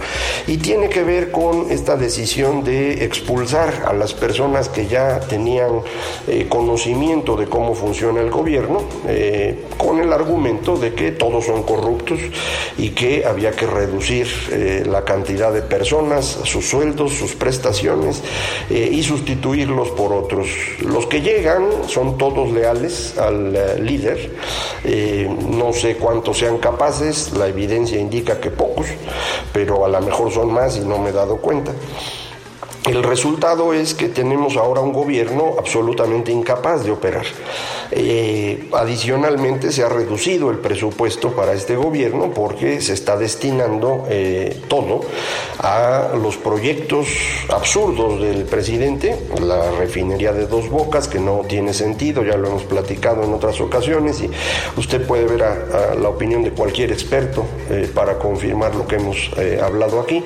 Y 0.48 0.58
tiene 0.58 0.89
que 0.89 1.03
ver 1.03 1.31
con 1.31 1.72
esta 1.72 1.96
decisión 1.96 2.63
de 2.63 3.03
expulsar 3.03 3.86
a 3.88 3.93
las 3.93 4.13
personas 4.13 4.69
que 4.69 4.88
ya 4.88 5.19
tenían 5.19 5.81
eh, 6.27 6.48
conocimiento 6.50 7.36
de 7.36 7.48
cómo 7.48 7.74
funciona 7.74 8.22
el 8.22 8.31
gobierno, 8.31 8.81
con 9.77 10.00
el 10.00 10.12
argumento 10.13 10.77
de 10.77 10.93
que 10.93 11.12
todos 11.12 11.46
son 11.46 11.63
corruptos 11.63 12.19
y 12.77 12.89
que 12.89 13.25
había 13.25 13.51
que 13.51 13.65
reducir 13.65 14.27
eh, 14.51 14.84
la 14.86 15.03
cantidad 15.03 15.51
de 15.53 15.62
personas, 15.62 16.39
sus 16.43 16.67
sueldos, 16.67 17.13
sus 17.13 17.28
prestaciones 17.36 18.21
eh, 18.69 18.89
y 18.91 19.03
sustituirlos 19.03 19.89
por 19.91 20.13
otros. 20.13 20.48
Los 20.81 21.05
que 21.07 21.21
llegan 21.21 21.69
son 21.88 22.17
todos 22.17 22.51
leales 22.51 23.17
al 23.17 23.55
eh, 23.55 23.79
líder, 23.79 24.31
no 25.50 25.74
sé 25.74 25.95
cuántos 25.95 26.38
sean 26.38 26.57
capaces, 26.57 27.33
la 27.33 27.48
evidencia 27.48 28.00
indica 28.00 28.39
que 28.39 28.50
pocos, 28.50 28.88
pero 29.53 29.86
a 29.86 29.89
lo 29.89 30.01
mejor 30.01 30.31
son 30.31 30.53
más 30.53 30.77
y 30.77 30.81
no 30.81 30.98
me 30.98 31.09
he 31.09 31.13
dado 31.13 31.38
cuenta. 31.38 31.71
El 32.88 33.03
resultado 33.03 33.74
es 33.74 33.93
que 33.93 34.07
tenemos 34.07 34.55
ahora 34.55 34.79
un 34.79 34.93
gobierno 34.93 35.55
absolutamente 35.59 36.31
incapaz 36.31 36.86
de 36.86 36.91
operar. 36.91 37.25
Eh, 37.91 38.69
adicionalmente 38.71 39.71
se 39.71 39.83
ha 39.83 39.89
reducido 39.89 40.50
el 40.51 40.59
presupuesto 40.59 41.31
para 41.31 41.53
este 41.53 41.75
gobierno 41.75 42.31
porque 42.33 42.81
se 42.81 42.93
está 42.93 43.17
destinando 43.17 44.05
eh, 44.09 44.62
todo 44.67 45.01
a 45.59 46.12
los 46.21 46.38
proyectos 46.38 47.07
absurdos 47.50 48.21
del 48.21 48.45
presidente, 48.45 49.17
la 49.41 49.71
refinería 49.71 50.33
de 50.33 50.45
dos 50.45 50.69
bocas 50.69 51.07
que 51.07 51.19
no 51.19 51.41
tiene 51.48 51.74
sentido, 51.74 52.24
ya 52.24 52.38
lo 52.38 52.48
hemos 52.48 52.63
platicado 52.63 53.24
en 53.24 53.33
otras 53.33 53.59
ocasiones 53.59 54.21
y 54.21 54.29
usted 54.77 55.05
puede 55.05 55.25
ver 55.25 55.43
a, 55.43 55.95
la 55.95 56.09
opinión 56.09 56.43
de 56.43 56.51
cualquier 56.51 56.91
experto 56.91 57.45
eh, 57.69 57.89
para 57.93 58.19
confirmar 58.19 58.75
lo 58.75 58.88
que 58.88 58.95
hemos 58.95 59.31
hablado 59.62 60.00
aquí. 60.00 60.24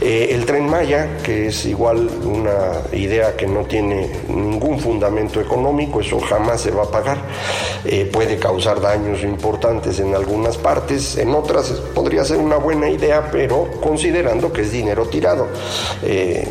el 0.00 0.44
tren 0.44 0.68
Maya, 0.68 1.18
que 1.22 1.46
es 1.46 1.64
igual 1.64 1.93
una 1.94 2.82
idea 2.92 3.36
que 3.36 3.46
no 3.46 3.64
tiene 3.64 4.10
ningún 4.28 4.78
fundamento 4.78 5.40
económico, 5.40 6.00
eso 6.00 6.20
jamás 6.20 6.60
se 6.60 6.70
va 6.70 6.84
a 6.84 6.90
pagar, 6.90 7.18
eh, 7.84 8.08
puede 8.12 8.38
causar 8.38 8.80
daños 8.80 9.22
importantes 9.22 10.00
en 10.00 10.14
algunas 10.14 10.56
partes, 10.56 11.16
en 11.16 11.34
otras 11.34 11.70
podría 11.94 12.24
ser 12.24 12.38
una 12.38 12.56
buena 12.56 12.88
idea, 12.88 13.28
pero 13.30 13.70
considerando 13.80 14.52
que 14.52 14.62
es 14.62 14.72
dinero 14.72 15.06
tirado. 15.06 15.48
Eh, 16.02 16.48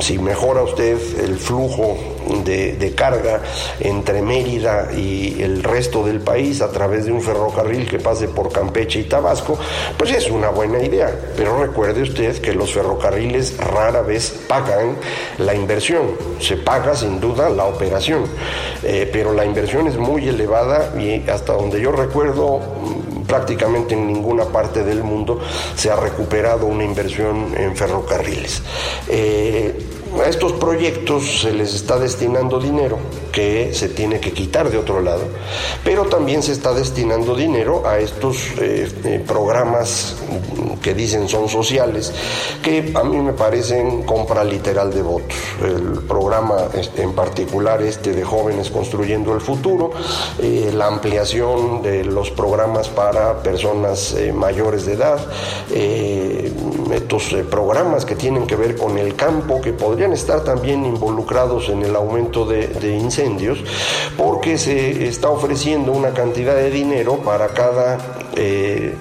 si 0.00 0.18
mejora 0.18 0.62
usted 0.62 0.98
el 1.20 1.36
flujo 1.38 1.96
de, 2.44 2.94
carga 2.94 3.40
entre 3.80 4.22
Mérida 4.22 4.90
y 4.96 5.42
el 5.42 5.62
resto 5.62 6.04
del 6.04 6.20
país 6.20 6.60
a 6.62 6.70
través 6.70 7.06
de 7.06 7.12
un 7.12 7.20
ferrocarril 7.20 7.88
que 7.88 7.98
pase 7.98 8.28
por 8.28 8.52
Campeche 8.52 9.00
y 9.00 9.04
Tabasco, 9.04 9.58
pues 9.96 10.12
es 10.12 10.30
una 10.30 10.50
buena 10.50 10.82
idea. 10.82 11.12
Pero 11.36 11.58
recuerde 11.58 12.02
usted 12.02 12.40
que 12.40 12.52
los 12.52 12.72
ferrocarriles 12.72 13.56
rara 13.56 14.02
vez 14.02 14.30
pagan 14.48 14.96
la 15.38 15.54
inversión. 15.54 16.12
Se 16.40 16.56
paga 16.56 16.94
sin 16.94 17.20
duda 17.20 17.48
la 17.48 17.64
operación, 17.64 18.24
eh, 18.82 19.08
pero 19.12 19.32
la 19.32 19.44
inversión 19.44 19.86
es 19.86 19.96
muy 19.96 20.28
elevada 20.28 20.94
y 20.98 21.28
hasta 21.28 21.54
donde 21.54 21.80
yo 21.80 21.92
recuerdo 21.92 22.60
prácticamente 23.26 23.94
en 23.94 24.06
ninguna 24.06 24.44
parte 24.44 24.84
del 24.84 25.02
mundo 25.02 25.40
se 25.76 25.90
ha 25.90 25.96
recuperado 25.96 26.66
una 26.66 26.84
inversión 26.84 27.54
en 27.56 27.76
ferrocarriles. 27.76 28.62
Eh, 29.08 30.03
a 30.22 30.28
estos 30.28 30.52
proyectos 30.52 31.40
se 31.40 31.52
les 31.52 31.74
está 31.74 31.98
destinando 31.98 32.58
dinero 32.58 32.98
que 33.32 33.74
se 33.74 33.88
tiene 33.88 34.20
que 34.20 34.32
quitar 34.32 34.70
de 34.70 34.78
otro 34.78 35.00
lado, 35.00 35.22
pero 35.82 36.04
también 36.04 36.42
se 36.42 36.52
está 36.52 36.72
destinando 36.72 37.34
dinero 37.34 37.86
a 37.86 37.98
estos 37.98 38.52
eh, 38.60 38.88
eh, 39.04 39.24
programas 39.26 40.16
que 40.80 40.94
dicen 40.94 41.28
son 41.28 41.48
sociales, 41.48 42.12
que 42.62 42.92
a 42.94 43.02
mí 43.02 43.16
me 43.16 43.32
parecen 43.32 44.04
compra 44.04 44.44
literal 44.44 44.92
de 44.92 45.02
votos. 45.02 45.36
El 45.62 46.02
programa 46.06 46.68
este, 46.74 47.02
en 47.02 47.12
particular 47.12 47.82
este 47.82 48.12
de 48.12 48.22
jóvenes 48.22 48.70
construyendo 48.70 49.34
el 49.34 49.40
futuro, 49.40 49.90
eh, 50.38 50.70
la 50.72 50.86
ampliación 50.86 51.82
de 51.82 52.04
los 52.04 52.30
programas 52.30 52.88
para 52.88 53.42
personas 53.42 54.14
mayores 54.32 54.86
de 54.86 54.92
edad, 54.92 55.18
estos 56.92 57.34
programas 57.50 58.04
que 58.04 58.14
tienen 58.14 58.46
que 58.46 58.54
ver 58.54 58.76
con 58.76 58.96
el 58.98 59.16
campo, 59.16 59.60
que 59.60 59.72
estar 60.12 60.44
también 60.44 60.84
involucrados 60.84 61.68
en 61.68 61.82
el 61.82 61.96
aumento 61.96 62.44
de, 62.44 62.96
incendios, 62.96 63.58
porque 64.16 64.58
se 64.58 65.08
está 65.08 65.30
ofreciendo 65.30 65.92
una 65.92 66.10
cantidad 66.10 66.54
de 66.54 66.70
dinero 66.70 67.18
para 67.18 67.48
cada 67.48 67.98
eh, 68.36 68.94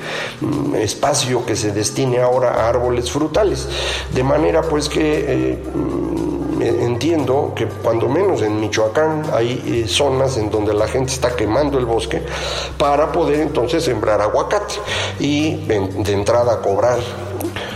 espacio 0.76 1.46
que 1.46 1.56
se 1.56 1.72
destine 1.72 2.20
ahora 2.20 2.52
a 2.52 2.70
árboles 2.70 3.12
frutales. 3.12 3.68
De 4.14 4.24
manera 4.24 4.62
pues 4.62 4.90
que 4.90 5.26
eh, 5.28 5.64
entiendo 6.62 7.54
que 7.56 7.66
cuando 7.66 8.08
menos 8.08 8.42
en 8.42 8.60
Michoacán 8.60 9.24
hay 9.34 9.62
eh, 9.66 9.88
zonas 9.88 10.38
en 10.38 10.50
donde 10.50 10.74
la 10.74 10.88
gente 10.88 11.12
está 11.12 11.36
quemando 11.36 11.78
el 11.78 11.86
bosque 11.86 12.22
para 12.78 13.12
poder 13.12 13.42
entonces 13.42 13.84
sembrar 13.84 14.22
aguacate 14.22 14.76
y 15.20 15.56
de 15.66 16.14
entrada 16.14 16.62
cobrar 16.62 17.00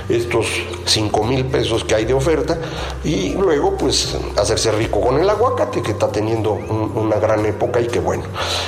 estos 0.09 0.47
5 0.87 1.23
mil 1.23 1.45
pesos 1.45 1.83
que 1.83 1.95
hay 1.95 2.05
de 2.05 2.13
oferta 2.13 2.57
y 3.03 3.33
luego 3.33 3.75
pues 3.77 4.17
hacerse 4.37 4.71
rico 4.71 5.01
con 5.01 5.19
el 5.19 5.29
aguacate 5.29 5.81
que 5.81 5.91
está 5.91 6.09
teniendo 6.09 6.53
una 6.53 7.17
gran 7.17 7.45
época 7.45 7.79
y 7.81 7.87
que 7.87 7.99
bueno. 7.99 8.23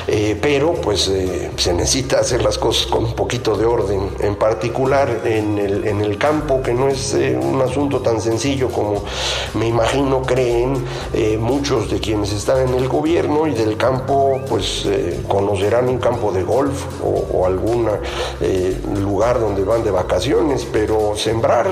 Eh, 0.07 0.37
pero 0.41 0.73
pues 0.73 1.07
eh, 1.07 1.51
se 1.57 1.73
necesita 1.73 2.19
hacer 2.19 2.43
las 2.43 2.57
cosas 2.57 2.87
con 2.87 3.05
un 3.05 3.15
poquito 3.15 3.55
de 3.55 3.65
orden, 3.65 4.09
en 4.19 4.35
particular 4.35 5.21
en 5.25 5.57
el, 5.57 5.87
en 5.87 6.01
el 6.01 6.17
campo, 6.17 6.61
que 6.61 6.73
no 6.73 6.87
es 6.87 7.13
eh, 7.13 7.39
un 7.41 7.61
asunto 7.61 7.99
tan 7.99 8.21
sencillo 8.21 8.69
como 8.69 9.03
me 9.53 9.67
imagino 9.67 10.21
creen 10.21 10.83
muchos 11.39 11.89
de 11.89 11.99
quienes 11.99 12.31
están 12.31 12.67
en 12.67 12.73
el 12.75 12.87
gobierno 12.87 13.47
y 13.47 13.53
del 13.53 13.77
campo 13.77 14.39
pues 14.47 14.85
conocerán 15.27 15.87
un 15.87 15.97
campo 15.97 16.31
de 16.31 16.43
golf 16.43 16.85
o, 17.03 17.37
o 17.37 17.45
algún 17.45 17.87
lugar 18.99 19.39
donde 19.39 19.63
van 19.63 19.83
de 19.83 19.91
vacaciones, 19.91 20.67
pero 20.71 21.13
sembrar 21.15 21.67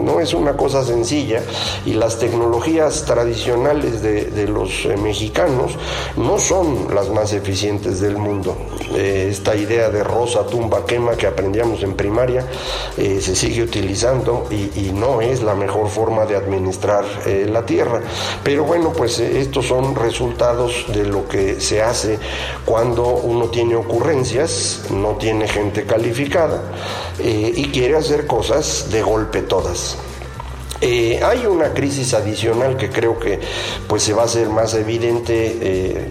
no 0.00 0.20
es 0.20 0.34
una 0.34 0.56
cosa 0.56 0.84
sencilla 0.84 1.42
y 1.84 1.94
las 1.94 2.18
tecnologías 2.18 3.04
tradicionales 3.04 4.02
de, 4.02 4.46
los 4.48 4.84
eh, 4.84 4.96
mexicanos 4.96 5.72
no 6.16 6.38
son 6.38 6.94
las 6.94 7.08
más 7.08 7.32
eficientes 7.32 8.00
del 8.00 8.18
mundo. 8.18 8.56
Eh, 8.94 9.28
esta 9.30 9.56
idea 9.56 9.88
de 9.88 10.04
rosa, 10.04 10.46
tumba, 10.46 10.84
quema 10.84 11.16
que 11.16 11.26
aprendíamos 11.26 11.82
en 11.82 11.94
primaria 11.94 12.46
eh, 12.96 13.20
se 13.20 13.34
sigue 13.34 13.62
utilizando 13.62 14.46
y, 14.50 14.84
no 14.94 15.20
es 15.20 15.42
la 15.42 15.54
mejor 15.54 15.88
forma 15.88 16.24
de 16.24 16.36
administrar 16.36 17.04
la 17.26 17.66
tierra. 17.66 18.00
Pero 18.44 18.64
bueno, 18.64 18.92
pues 18.92 19.18
estos 19.18 19.66
son 19.66 19.94
resultados 19.96 20.84
de 20.92 21.04
lo 21.04 21.26
que 21.26 21.60
se 21.60 21.82
hace 21.82 22.18
cuando 22.64 23.04
uno 23.08 23.46
tiene 23.46 23.74
ocurrencias, 23.74 24.84
no 24.90 25.16
tiene 25.16 25.48
gente 25.48 25.84
calificada 25.84 26.62
y 27.18 27.64
quiere 27.70 27.96
hacer 27.96 28.26
cosas 28.26 28.88
de 28.90 29.02
golpe 29.02 29.42
todas. 29.54 29.96
Eh, 30.80 31.20
hay 31.22 31.46
una 31.46 31.72
crisis 31.72 32.12
adicional 32.12 32.76
que 32.76 32.90
creo 32.90 33.20
que 33.20 33.38
pues 33.86 34.02
se 34.02 34.12
va 34.12 34.22
a 34.22 34.24
hacer 34.24 34.48
más 34.48 34.74
evidente 34.74 35.58
eh, 35.60 36.08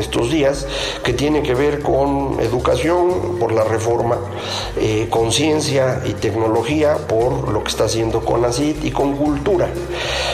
estos 0.00 0.30
días, 0.30 0.66
que 1.04 1.12
tiene 1.12 1.42
que 1.42 1.54
ver 1.54 1.80
con 1.80 2.38
educación 2.40 3.38
por 3.38 3.52
la 3.52 3.64
reforma, 3.64 4.18
eh, 4.78 5.06
con 5.08 5.30
ciencia 5.32 6.02
y 6.04 6.14
tecnología 6.14 6.96
por 6.96 7.48
lo 7.48 7.62
que 7.62 7.70
está 7.70 7.84
haciendo 7.84 8.24
CONACIT 8.24 8.84
y 8.84 8.90
con 8.90 9.16
cultura. 9.16 9.68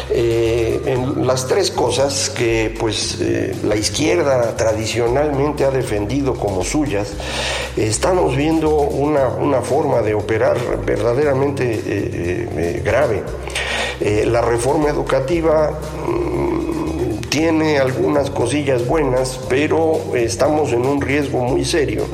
en 0.08 1.26
las 1.26 1.46
tres 1.46 1.70
cosas 1.70 2.30
que 2.30 2.75
pues 2.78 3.18
la 3.64 3.76
izquierda 3.76 4.56
tradicionalmente 4.56 5.64
ha 5.64 5.70
defendido 5.70 6.35
como 6.35 6.64
suyas, 6.64 7.12
estamos 7.76 8.37
viendo 8.37 8.70
una, 8.70 9.28
una 9.28 9.61
forma 9.61 10.00
de 10.02 10.14
operar 10.14 10.56
verdaderamente 10.85 12.80
grave. 12.85 13.23
la 14.26 14.40
reforma 14.40 14.88
educativa 14.90 15.70
mm, 16.06 16.55
tiene 17.37 17.78
algunas 17.78 18.31
cosillas 18.31 18.87
buenas, 18.87 19.38
pero 19.47 20.00
estamos 20.14 20.73
en 20.73 20.87
un 20.87 21.02
riesgo 21.02 21.40
muy 21.40 21.66
serio 21.66 22.07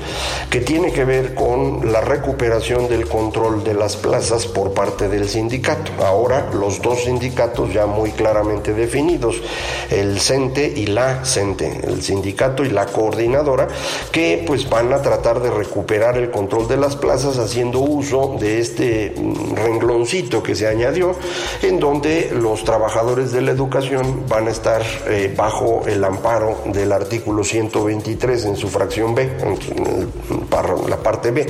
que 0.50 0.60
tiene 0.60 0.90
que 0.90 1.04
ver 1.04 1.32
con 1.36 1.92
la 1.92 2.00
recuperación 2.00 2.88
del 2.88 3.06
control 3.06 3.62
de 3.62 3.74
las 3.74 3.94
plazas 3.94 4.46
por 4.46 4.74
parte 4.74 5.08
del 5.08 5.28
sindicato. 5.28 5.92
Ahora 6.04 6.50
los 6.52 6.82
dos 6.82 7.04
sindicatos 7.04 7.72
ya 7.72 7.86
muy 7.86 8.10
claramente 8.10 8.74
definidos, 8.74 9.36
el 9.90 10.18
CENTE 10.18 10.72
y 10.74 10.86
la 10.86 11.24
CENTE, 11.24 11.82
el 11.84 12.02
sindicato 12.02 12.64
y 12.64 12.70
la 12.70 12.86
coordinadora, 12.86 13.68
que 14.10 14.42
pues 14.44 14.68
van 14.68 14.92
a 14.92 15.02
tratar 15.02 15.40
de 15.40 15.52
recuperar 15.52 16.18
el 16.18 16.32
control 16.32 16.66
de 16.66 16.78
las 16.78 16.96
plazas 16.96 17.38
haciendo 17.38 17.78
uso 17.78 18.38
de 18.40 18.58
este 18.58 19.14
mm, 19.16 19.54
rengloncito 19.54 20.42
que 20.42 20.56
se 20.56 20.66
añadió, 20.66 21.14
en 21.62 21.78
donde 21.78 22.32
los 22.34 22.64
trabajadores 22.64 23.30
de 23.30 23.42
la 23.42 23.52
educación 23.52 24.24
van 24.28 24.48
a 24.48 24.50
estar 24.50 24.82
eh, 25.12 25.32
bajo 25.36 25.82
el 25.86 26.02
amparo 26.02 26.62
del 26.66 26.90
artículo 26.90 27.44
123 27.44 28.46
en 28.46 28.56
su 28.56 28.68
fracción 28.68 29.14
B, 29.14 29.22
en 29.22 29.58
la 30.88 30.96
parte 30.96 31.30
B, 31.30 31.46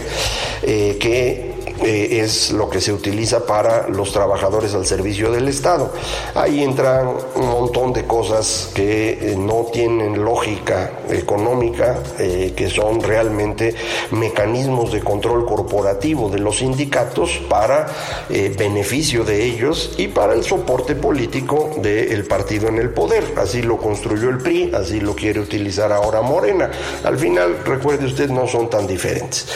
eh, 0.62 0.98
que 1.00 1.51
eh, 1.84 2.20
es 2.22 2.52
lo 2.52 2.70
que 2.70 2.80
se 2.80 2.92
utiliza 2.92 3.44
para 3.44 3.88
los 3.88 4.12
trabajadores 4.12 4.74
al 4.74 4.86
servicio 4.86 5.32
del 5.32 5.48
Estado. 5.48 5.90
Ahí 6.34 6.62
entran 6.62 7.08
un 7.34 7.48
montón 7.48 7.92
de 7.92 8.04
cosas 8.04 8.70
que 8.74 9.32
eh, 9.32 9.36
no 9.36 9.66
tienen 9.72 10.24
lógica 10.24 10.92
económica, 11.10 11.98
eh, 12.18 12.52
que 12.56 12.70
son 12.70 13.02
realmente 13.02 13.74
mecanismos 14.12 14.92
de 14.92 15.00
control 15.00 15.44
corporativo 15.44 16.28
de 16.28 16.38
los 16.38 16.58
sindicatos 16.58 17.40
para 17.48 17.86
beneficio 18.28 19.24
de 19.24 19.44
ellos 19.44 19.94
y 19.98 20.08
para 20.08 20.34
el 20.34 20.44
soporte 20.44 20.94
político 20.94 21.70
del 21.78 22.24
partido 22.24 22.68
en 22.68 22.78
el 22.78 22.90
poder. 22.90 23.24
Así 23.36 23.62
lo 23.62 23.78
construyó 23.78 24.28
el 24.28 24.38
PRI, 24.38 24.72
así 24.74 25.00
lo 25.00 25.14
quiere 25.14 25.40
utilizar 25.40 25.92
ahora 25.92 26.22
Morena. 26.22 26.70
Al 27.04 27.18
final, 27.18 27.58
recuerde 27.64 28.06
usted, 28.06 28.30
no 28.30 28.46
son 28.46 28.70
tan 28.70 28.86
diferentes. 28.86 29.46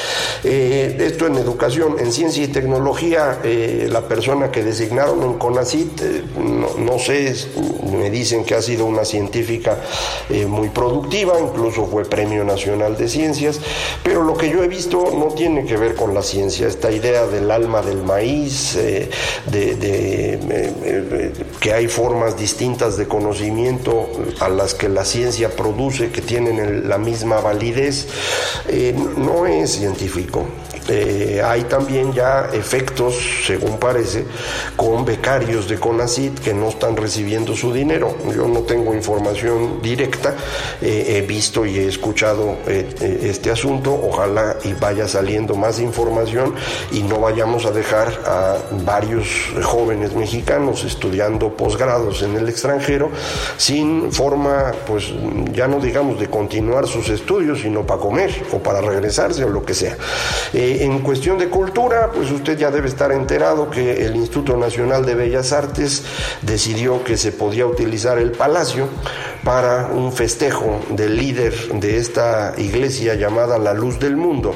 esto 0.43 1.27
en 1.27 1.37
educación, 1.37 1.96
en 1.99 2.13
ciencia 2.13 2.45
y 2.45 2.49
tecnología, 2.49 3.41
eh, 3.45 3.89
la 3.91 4.03
persona 4.03 4.51
que 4.51 4.63
designaron 4.63 5.23
en 5.23 5.35
CONACIT, 5.35 6.01
eh, 6.03 6.23
no, 6.79 6.99
sé, 6.99 7.35
me 7.91 8.11
dicen 8.11 8.45
que 8.45 8.55
ha 8.55 8.63
sido 8.63 8.87
una 8.87 9.05
científica 9.05 9.79
eh, 10.29 10.47
muy 10.47 10.69
productiva, 10.69 11.41
incluso 11.41 11.87
fue 11.87 12.05
Premio 12.05 12.45
Nacional 12.45 12.97
de 12.97 13.09
Ciencias, 13.09 13.61
pero 14.03 14.23
lo 14.23 14.37
que 14.37 14.51
yo 14.51 14.63
he 14.63 14.69
visto 14.69 15.13
no 15.17 15.27
tiene 15.35 15.65
que 15.65 15.77
ver 15.77 15.95
con 15.95 16.15
la 16.15 16.23
ciencia, 16.23 16.67
esta 16.67 16.91
idea 16.91 17.27
del 17.27 17.51
alma 17.51 17.83
del 17.83 18.03
maíz, 18.03 18.77
de, 18.77 19.09
que 21.61 21.73
hay 21.73 21.89
formas 21.89 22.39
distintas 22.39 22.97
de 22.97 23.07
conocimiento 23.07 24.09
a 24.41 24.49
las 24.49 24.75
que 24.75 24.89
la 24.89 25.05
ciencia 25.05 25.51
produce, 25.51 26.11
que 26.11 26.21
tienen 26.21 26.89
la 26.89 26.99
misma 26.99 27.41
validez, 27.41 28.09
no 29.17 29.47
es 29.47 29.73
científico. 29.73 30.47
Eh, 30.89 31.43
hay 31.45 31.63
también 31.65 31.86
ya 31.89 32.51
efectos, 32.53 33.45
según 33.47 33.79
parece, 33.79 34.25
con 34.77 35.05
becarios 35.05 35.69
de 35.69 35.79
CONACIT 35.79 36.41
que 36.41 36.53
no 36.53 36.69
están 36.69 36.97
recibiendo 36.97 37.55
su 37.55 37.73
dinero. 37.73 38.17
Yo 38.35 38.49
no 38.49 38.61
tengo 38.61 38.95
información 38.95 39.81
directa, 39.83 40.35
eh, 40.81 41.17
he 41.17 41.27
visto 41.27 41.65
y 41.65 41.79
he 41.79 41.87
escuchado 41.87 42.59
eh, 42.67 43.21
este 43.23 43.51
asunto, 43.51 43.93
ojalá 43.95 44.57
y 44.65 44.73
vaya 44.75 45.07
saliendo 45.07 45.55
más 45.55 45.81
información 45.81 46.55
y 46.91 47.03
no 47.03 47.21
vayamos 47.21 47.65
a 47.67 47.71
dejar 47.71 48.09
a 48.27 48.57
varios 48.85 49.29
jóvenes 49.63 50.15
mexicanos 50.15 50.85
estudiando 50.85 51.57
posgrados 51.57 52.23
en 52.23 52.37
el 52.37 52.49
extranjero 52.49 53.11
sin 53.57 54.13
forma, 54.13 54.73
pues 54.87 55.13
ya 55.53 55.69
no 55.69 55.81
digamos 55.81 56.19
de 56.19 56.29
continuar 56.29 56.87
sus 56.87 57.09
estudios, 57.09 57.61
sino 57.61 57.87
para 57.87 58.01
comer 58.01 58.31
o 58.53 58.59
para 58.59 58.81
regresarse 58.81 59.45
o 59.45 59.49
lo 59.49 59.65
que 59.65 59.75
sea 59.75 59.97
en 60.53 61.01
cuestión 61.01 61.39
de 61.39 61.49
cultura, 61.49 61.76
pues 62.15 62.31
usted 62.31 62.57
ya 62.57 62.71
debe 62.71 62.89
estar 62.89 63.13
enterado 63.13 63.69
que 63.69 64.07
el 64.07 64.17
Instituto 64.17 64.57
Nacional 64.57 65.05
de 65.05 65.15
Bellas 65.15 65.53
Artes 65.53 66.05
decidió 66.41 67.05
que 67.05 67.19
se 67.19 67.33
podía 67.33 67.67
utilizar 67.67 68.19
el 68.19 68.33
palacio 68.33 68.89
para 69.45 69.89
un 69.89 70.11
festejo 70.11 70.81
del 70.89 71.17
líder 71.17 71.53
de 71.75 71.99
esta 71.99 72.55
iglesia 72.57 73.15
llamada 73.15 73.59
La 73.59 73.75
Luz 73.75 73.99
del 73.99 74.17
Mundo. 74.17 74.55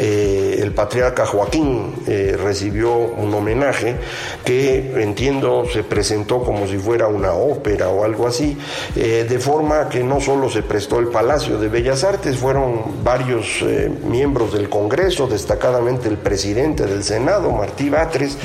Eh, 0.00 0.60
el 0.62 0.70
patriarca 0.70 1.26
Joaquín 1.26 1.92
eh, 2.06 2.36
recibió 2.40 2.94
un 2.94 3.34
homenaje 3.34 3.96
que 4.44 5.02
entiendo 5.02 5.64
se 5.72 5.82
presentó 5.82 6.44
como 6.44 6.68
si 6.68 6.78
fuera 6.78 7.08
una 7.08 7.32
ópera 7.32 7.88
o 7.88 8.04
algo 8.04 8.28
así, 8.28 8.56
eh, 8.94 9.26
de 9.28 9.38
forma 9.40 9.88
que 9.88 10.04
no 10.04 10.20
solo 10.20 10.48
se 10.48 10.62
prestó 10.62 11.00
el 11.00 11.08
Palacio 11.08 11.58
de 11.58 11.66
Bellas 11.68 12.04
Artes, 12.04 12.36
fueron 12.36 13.02
varios 13.02 13.64
miembros 14.04 14.52
del 14.52 14.68
Congreso, 14.68 15.26
destacadamente 15.26 16.08
el 16.08 16.18
presidente 16.18 16.86
del 16.86 17.02
Senado, 17.02 17.50
Martí 17.50 17.90
Batres, 17.90 18.38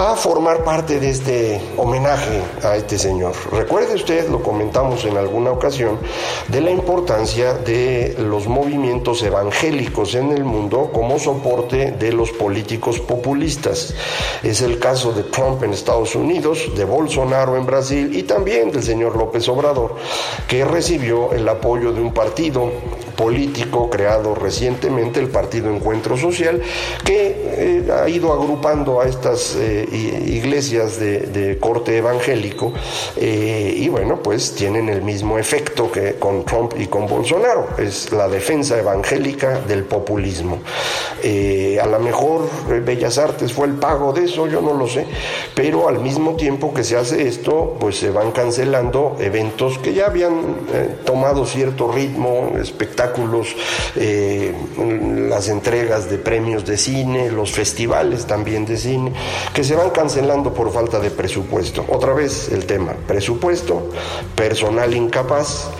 a 0.00 0.16
formar 0.16 0.64
parte 0.64 0.98
de 0.98 1.10
este 1.10 1.60
homenaje 1.76 2.40
a 2.64 2.74
este 2.74 2.98
señor. 2.98 3.34
Recuerde 3.52 3.96
usted, 3.96 4.30
lo 4.30 4.42
comentamos 4.42 5.04
en 5.04 5.18
alguna 5.18 5.50
ocasión, 5.50 5.98
de 6.48 6.62
la 6.62 6.70
importancia 6.70 7.52
de 7.52 8.16
los 8.18 8.48
movimientos 8.48 9.22
evangélicos 9.22 10.14
en 10.14 10.32
el 10.32 10.44
mundo 10.44 10.90
como 10.90 11.18
soporte 11.18 11.90
de 11.92 12.12
los 12.14 12.30
políticos 12.30 12.98
populistas. 12.98 13.94
Es 14.42 14.62
el 14.62 14.78
caso 14.78 15.12
de 15.12 15.24
Trump 15.24 15.62
en 15.64 15.74
Estados 15.74 16.14
Unidos, 16.14 16.70
de 16.74 16.84
Bolsonaro 16.86 17.58
en 17.58 17.66
Brasil 17.66 18.16
y 18.16 18.22
también 18.22 18.70
del 18.70 18.82
señor 18.82 19.16
López 19.16 19.46
Obrador, 19.50 19.96
que 20.48 20.64
recibió 20.64 21.32
el 21.32 21.46
apoyo 21.46 21.92
de 21.92 22.00
un 22.00 22.14
partido 22.14 22.72
político 23.20 23.90
creado 23.90 24.34
recientemente, 24.34 25.20
el 25.20 25.28
Partido 25.28 25.70
Encuentro 25.70 26.16
Social, 26.16 26.62
que 27.04 27.36
eh, 27.36 27.92
ha 27.92 28.08
ido 28.08 28.32
agrupando 28.32 28.98
a 29.02 29.06
estas 29.06 29.56
eh, 29.56 29.86
iglesias 30.26 30.98
de, 30.98 31.58
corte 31.60 31.98
evangélico 31.98 32.72
eh, 33.16 33.74
y 33.76 33.88
bueno, 33.88 34.22
pues 34.22 34.54
tienen 34.54 34.88
el 34.88 35.02
mismo 35.02 35.38
efecto 35.38 35.92
que 35.92 36.14
con 36.14 36.44
Trump 36.46 36.72
y 36.78 36.86
con 36.86 37.06
Bolsonaro, 37.06 37.68
es 37.76 38.10
la 38.12 38.28
defensa 38.28 38.78
evangélica 38.78 39.60
del 39.60 39.84
populismo. 39.84 40.60
a 41.22 41.86
lo 41.86 41.98
mejor 41.98 42.48
Bellas 42.84 43.18
Artes 43.18 43.52
fue 43.52 43.66
el 43.66 43.74
pago 43.74 44.12
de 44.14 44.24
eso, 44.24 44.46
yo 44.46 44.62
no 44.62 44.72
lo 44.72 44.86
sé, 44.86 45.04
pero 45.54 45.88
al 45.88 45.98
mismo 46.00 46.36
tiempo 46.36 46.72
que 46.72 46.84
se 46.84 46.96
hace 46.96 47.28
esto, 47.28 47.76
pues 47.78 47.98
se 47.98 48.10
van 48.10 48.32
cancelando 48.32 49.16
eventos 49.20 49.78
que 49.78 49.92
ya 49.92 50.06
habían 50.06 50.56
tomado 51.04 51.44
cierto 51.44 51.92
ritmo, 51.92 52.52
espectáculos 52.58 53.09
eh, 53.96 54.54
las 55.28 55.48
entregas 55.48 56.10
de 56.10 56.18
premios 56.18 56.64
de 56.64 56.76
cine, 56.76 57.30
los 57.30 57.52
festivales 57.52 58.26
también 58.26 58.66
de 58.66 58.76
cine, 58.76 59.12
que 59.54 59.64
se 59.64 59.74
van 59.74 59.90
cancelando 59.90 60.52
por 60.52 60.72
falta 60.72 61.00
de 61.00 61.10
presupuesto. 61.10 61.84
Otra 61.88 62.12
vez 62.12 62.50
el 62.52 62.66
tema, 62.66 62.94
presupuesto, 63.06 63.90
personal 64.34 64.94
incapaz 64.94 65.70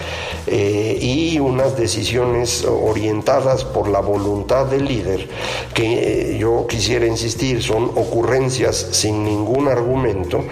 eh, 0.52 0.98
y 1.00 1.38
unas 1.38 1.76
decisiones 1.76 2.64
orientadas 2.64 3.64
por 3.64 3.86
la 3.86 4.00
voluntad 4.00 4.66
del 4.66 4.84
líder, 4.84 5.28
que 5.72 6.32
eh, 6.32 6.38
yo 6.38 6.66
quisiera 6.66 7.06
insistir, 7.06 7.62
son 7.62 7.84
ocurrencias 7.94 8.88
sin 8.90 9.24
ningún 9.24 9.68
argumento, 9.68 10.42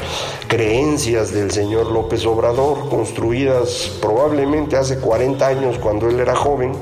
creencias 0.47 1.33
del 1.33 1.51
señor 1.51 1.91
López 1.91 2.25
Obrador, 2.27 2.89
construidas 2.89 3.91
probablemente 4.01 4.77
hace 4.77 4.99
40 4.99 5.45
años 5.45 5.79
cuando 5.79 6.09
él 6.09 6.21
era 6.21 6.37
joven, 6.37 6.75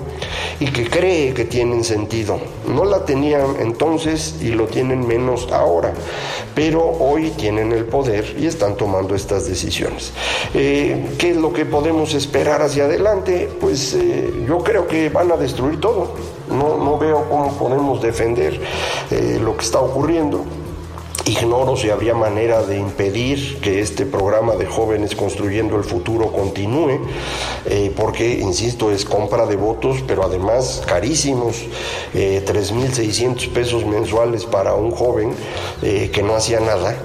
y 0.60 0.66
que 0.66 0.86
cree 0.86 1.32
que 1.32 1.46
tienen 1.46 1.84
sentido. 1.84 2.38
No 2.68 2.84
la 2.84 3.06
tenían 3.06 3.56
entonces 3.60 4.36
y 4.42 4.48
lo 4.48 4.66
tienen 4.66 5.06
menos 5.06 5.50
ahora, 5.52 5.94
pero 6.54 6.82
hoy 6.84 7.30
tienen 7.30 7.72
el 7.72 7.86
poder 7.86 8.36
y 8.38 8.46
están 8.46 8.76
tomando 8.76 9.14
estas 9.14 9.48
decisiones. 9.48 10.12
Eh, 10.52 11.14
¿Qué 11.16 11.30
es 11.30 11.36
lo 11.36 11.54
que 11.54 11.64
podemos 11.64 12.12
esperar 12.12 12.60
hacia 12.60 12.84
adelante? 12.84 13.05
Pues 13.60 13.94
eh, 13.94 14.44
yo 14.48 14.58
creo 14.58 14.88
que 14.88 15.10
van 15.10 15.30
a 15.30 15.36
destruir 15.36 15.78
todo. 15.80 16.10
No, 16.50 16.76
no 16.76 16.98
veo 16.98 17.28
cómo 17.28 17.52
podemos 17.56 18.02
defender 18.02 18.60
eh, 19.12 19.38
lo 19.40 19.56
que 19.56 19.64
está 19.64 19.78
ocurriendo. 19.78 20.44
Ignoro 21.24 21.76
si 21.76 21.88
habría 21.88 22.14
manera 22.14 22.62
de 22.62 22.78
impedir 22.78 23.60
que 23.60 23.80
este 23.80 24.06
programa 24.06 24.56
de 24.56 24.66
jóvenes 24.66 25.14
construyendo 25.14 25.76
el 25.76 25.84
futuro 25.84 26.32
continúe, 26.32 26.98
eh, 27.66 27.92
porque, 27.96 28.40
insisto, 28.40 28.90
es 28.90 29.04
compra 29.04 29.46
de 29.46 29.54
votos, 29.54 30.02
pero 30.04 30.24
además 30.24 30.82
carísimos, 30.84 31.64
eh, 32.12 32.44
3.600 32.44 33.50
pesos 33.50 33.86
mensuales 33.86 34.44
para 34.46 34.74
un 34.74 34.90
joven 34.90 35.32
que 35.80 36.22
no 36.24 36.34
hacía 36.34 36.58
nada 36.58 36.96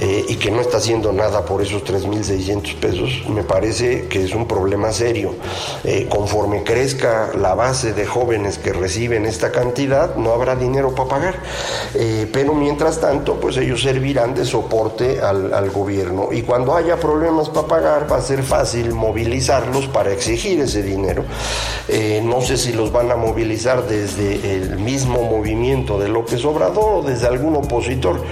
eh, 0.00 0.24
y 0.28 0.36
que 0.36 0.50
no 0.50 0.60
está 0.60 0.78
haciendo 0.78 1.12
nada 1.12 1.44
por 1.44 1.62
esos 1.62 1.84
3.600 1.84 2.74
pesos, 2.76 3.28
me 3.28 3.42
parece 3.42 4.08
que 4.08 4.24
es 4.24 4.34
un 4.34 4.46
problema 4.46 4.92
serio. 4.92 5.34
conforme 6.08 6.62
crezca 6.62 7.30
la 7.36 7.54
base 7.54 7.92
de 7.92 8.06
jóvenes 8.06 8.58
que 8.58 8.72
reciben 8.72 9.26
esta 9.26 9.50
cantidad, 9.50 10.16
no 10.16 10.32
habrá 10.32 10.56
dinero 10.56 10.94
para 10.94 11.08
pagar, 11.08 11.34
pero 12.32 12.54
mientras 12.54 13.00
tanto, 13.00 13.34
pues 13.40 13.56
ellos 13.56 13.82
servirán 13.82 14.34
de 14.34 14.44
soporte 14.44 15.20
al, 15.20 15.70
gobierno 15.70 16.28
y 16.32 16.42
cuando 16.42 16.74
haya 16.74 16.96
problemas 16.96 17.48
para 17.48 17.66
pagar 17.66 18.10
va 18.10 18.16
a 18.16 18.20
ser 18.20 18.42
fácil 18.42 18.92
movilizarlos 18.92 19.86
para 19.88 20.12
exigir 20.12 20.60
ese 20.60 20.82
dinero. 20.82 21.24
Eh, 21.88 22.20
no 22.24 22.40
sé 22.40 22.56
si 22.56 22.72
los 22.72 22.92
van 22.92 23.10
a 23.10 23.16
movilizar 23.16 23.86
desde 23.86 24.56
el 24.56 24.78
mismo 24.78 25.22
movimiento 25.22 25.98
de 25.98 26.08
López 26.08 26.44
Obrador 26.44 26.94
o 26.94 27.02
desde 27.02 27.26
algún 27.26 27.56
opositor 27.56 28.22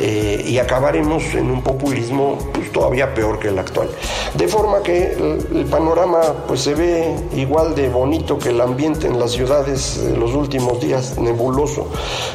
eh, 0.00 0.44
y 0.46 0.58
acabaremos 0.74 1.22
en 1.34 1.52
un 1.52 1.62
populismo 1.62 2.36
pues, 2.52 2.72
todavía 2.72 3.14
peor 3.14 3.38
que 3.38 3.46
el 3.46 3.58
actual. 3.60 3.88
De 4.34 4.48
forma 4.48 4.82
que 4.82 5.12
el, 5.12 5.66
panorama 5.66 6.20
pues 6.48 6.62
se 6.62 6.74
ve 6.74 7.14
igual 7.36 7.76
de 7.76 7.88
bonito 7.88 8.40
que 8.40 8.48
el 8.48 8.60
ambiente 8.60 9.06
en 9.06 9.20
las 9.20 9.30
ciudades 9.30 10.04
de 10.04 10.16
los 10.16 10.34
últimos 10.34 10.80
días, 10.80 11.16
nebuloso, 11.16 11.86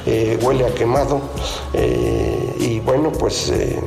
eh, 0.05 0.39
huele 0.41 0.65
a 0.65 0.73
quemado 0.73 1.19
y 2.59 2.79
bueno, 2.79 3.11
pues 3.11 3.49
eh, 3.49 3.77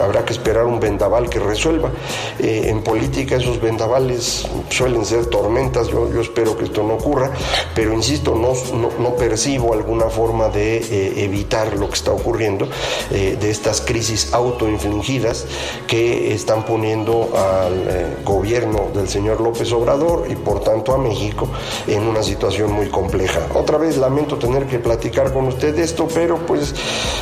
habrá 0.00 0.24
que 0.24 0.32
esperar 0.32 0.66
un 0.66 0.80
vendaval 0.80 1.28
que 1.28 1.38
resuelva. 1.38 1.90
Eh, 2.38 2.64
en 2.66 2.82
política 2.82 3.36
esos 3.36 3.60
vendavales 3.60 4.46
suelen 4.70 5.04
ser 5.04 5.26
tormentas, 5.26 5.88
yo, 5.88 6.08
espero 6.20 6.56
que 6.56 6.64
esto 6.64 6.82
no 6.82 6.94
ocurra, 6.94 7.30
pero 7.74 7.92
insisto, 7.92 8.34
no, 8.34 8.52
no, 8.98 9.16
percibo 9.16 9.72
alguna 9.72 10.06
forma 10.06 10.48
de 10.48 10.78
eh, 10.78 11.24
evitar 11.24 11.76
lo 11.76 11.88
que 11.88 11.94
está 11.94 12.12
ocurriendo, 12.12 12.68
eh, 13.10 13.36
de 13.40 13.50
estas 13.50 13.80
crisis 13.80 14.32
autoinfligidas 14.32 15.46
que 15.86 16.34
están 16.34 16.64
poniendo 16.64 17.30
al 17.36 18.22
gobierno 18.24 18.88
del 18.94 19.08
señor 19.08 19.40
López 19.40 19.72
Obrador 19.72 20.26
y 20.28 20.36
por 20.36 20.60
tanto 20.60 20.94
a 20.94 20.98
México 20.98 21.48
en 21.86 22.06
una 22.06 22.22
situación 22.22 22.72
muy 22.72 22.88
compleja. 22.88 23.40
Otra 23.54 23.78
vez 23.78 23.96
lamento 23.96 24.36
tener 24.36 24.66
que 24.66 24.78
platicar 24.78 25.32
con 25.32 25.46
usted 25.46 25.78
esto, 25.78 26.08
pero 26.12 26.38
pues 26.46 26.74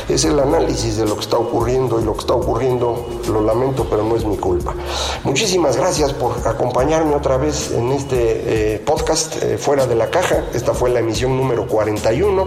es 0.07 0.25
el 0.25 0.39
análisis 0.39 0.97
de 0.97 1.05
lo 1.05 1.15
que 1.15 1.21
está 1.21 1.37
ocurriendo 1.37 1.99
y 1.99 2.03
lo 2.03 2.13
que 2.13 2.19
está 2.19 2.33
ocurriendo, 2.33 2.40
lo 2.41 3.41
lamento, 3.41 3.87
pero 3.89 4.03
no 4.03 4.15
es 4.15 4.23
mi 4.25 4.37
culpa. 4.37 4.75
Muchísimas 5.23 5.77
gracias 5.77 6.13
por 6.13 6.47
acompañarme 6.47 7.15
otra 7.15 7.37
vez 7.37 7.71
en 7.71 7.91
este 7.91 8.75
eh, 8.75 8.79
podcast 8.79 9.41
eh, 9.43 9.57
Fuera 9.57 9.87
de 9.87 9.95
la 9.95 10.09
Caja. 10.09 10.43
Esta 10.53 10.73
fue 10.73 10.89
la 10.89 10.99
emisión 10.99 11.37
número 11.37 11.67
41. 11.67 12.45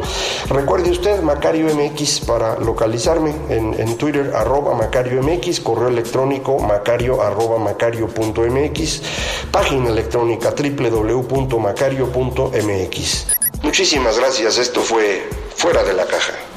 Recuerde 0.51 0.91
usted, 0.91 1.23
Macario 1.23 1.75
MX, 1.75 2.21
para 2.21 2.59
localizarme 2.59 3.35
en, 3.49 3.97
Twitter, 3.97 4.33
arroba 4.35 4.75
Macario 4.75 5.23
MX, 5.23 5.61
correo 5.61 5.89
electrónico 5.89 6.59
macario 6.59 7.23
arroba 7.23 7.59
macario.mx, 7.59 9.03
página 9.51 9.89
electrónica 9.91 10.55
www.macario.mx. 10.57 13.27
Muchísimas 13.63 14.19
gracias, 14.19 14.59
esto 14.59 14.81
fue 14.81 15.23
Fuera 15.57 15.83
de 15.85 15.95
la 15.95 16.07
Caja. 16.07 16.54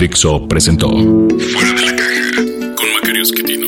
Dixo 0.00 0.48
presentó 0.48 0.88
Fuera 0.88 1.72
de 1.74 1.82
la 1.82 1.94
caja 1.94 2.74
con 2.74 2.90
Macario 2.94 3.22
Esquetino. 3.22 3.66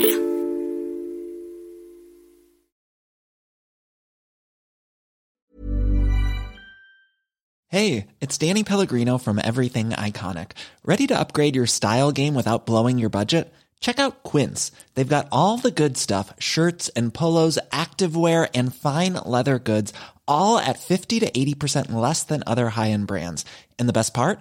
Hey, 7.68 8.06
it's 8.22 8.38
Danny 8.38 8.64
Pellegrino 8.64 9.18
from 9.18 9.40
Everything 9.44 9.90
Iconic. 9.90 10.52
Ready 10.86 11.06
to 11.08 11.20
upgrade 11.20 11.54
your 11.54 11.66
style 11.66 12.12
game 12.12 12.34
without 12.34 12.64
blowing 12.64 12.98
your 12.98 13.10
budget? 13.10 13.52
Check 13.80 13.98
out 13.98 14.22
Quince. 14.22 14.72
They've 14.94 15.06
got 15.06 15.28
all 15.30 15.58
the 15.58 15.70
good 15.70 15.98
stuff 15.98 16.32
shirts 16.38 16.88
and 16.96 17.12
polos, 17.12 17.58
activewear, 17.70 18.48
and 18.54 18.74
fine 18.74 19.18
leather 19.26 19.58
goods, 19.58 19.92
all 20.26 20.56
at 20.56 20.78
50 20.78 21.20
to 21.20 21.30
80% 21.30 21.92
less 21.92 22.22
than 22.22 22.42
other 22.46 22.70
high 22.70 22.88
end 22.88 23.06
brands. 23.06 23.44
And 23.78 23.86
the 23.86 23.92
best 23.92 24.14
part? 24.14 24.40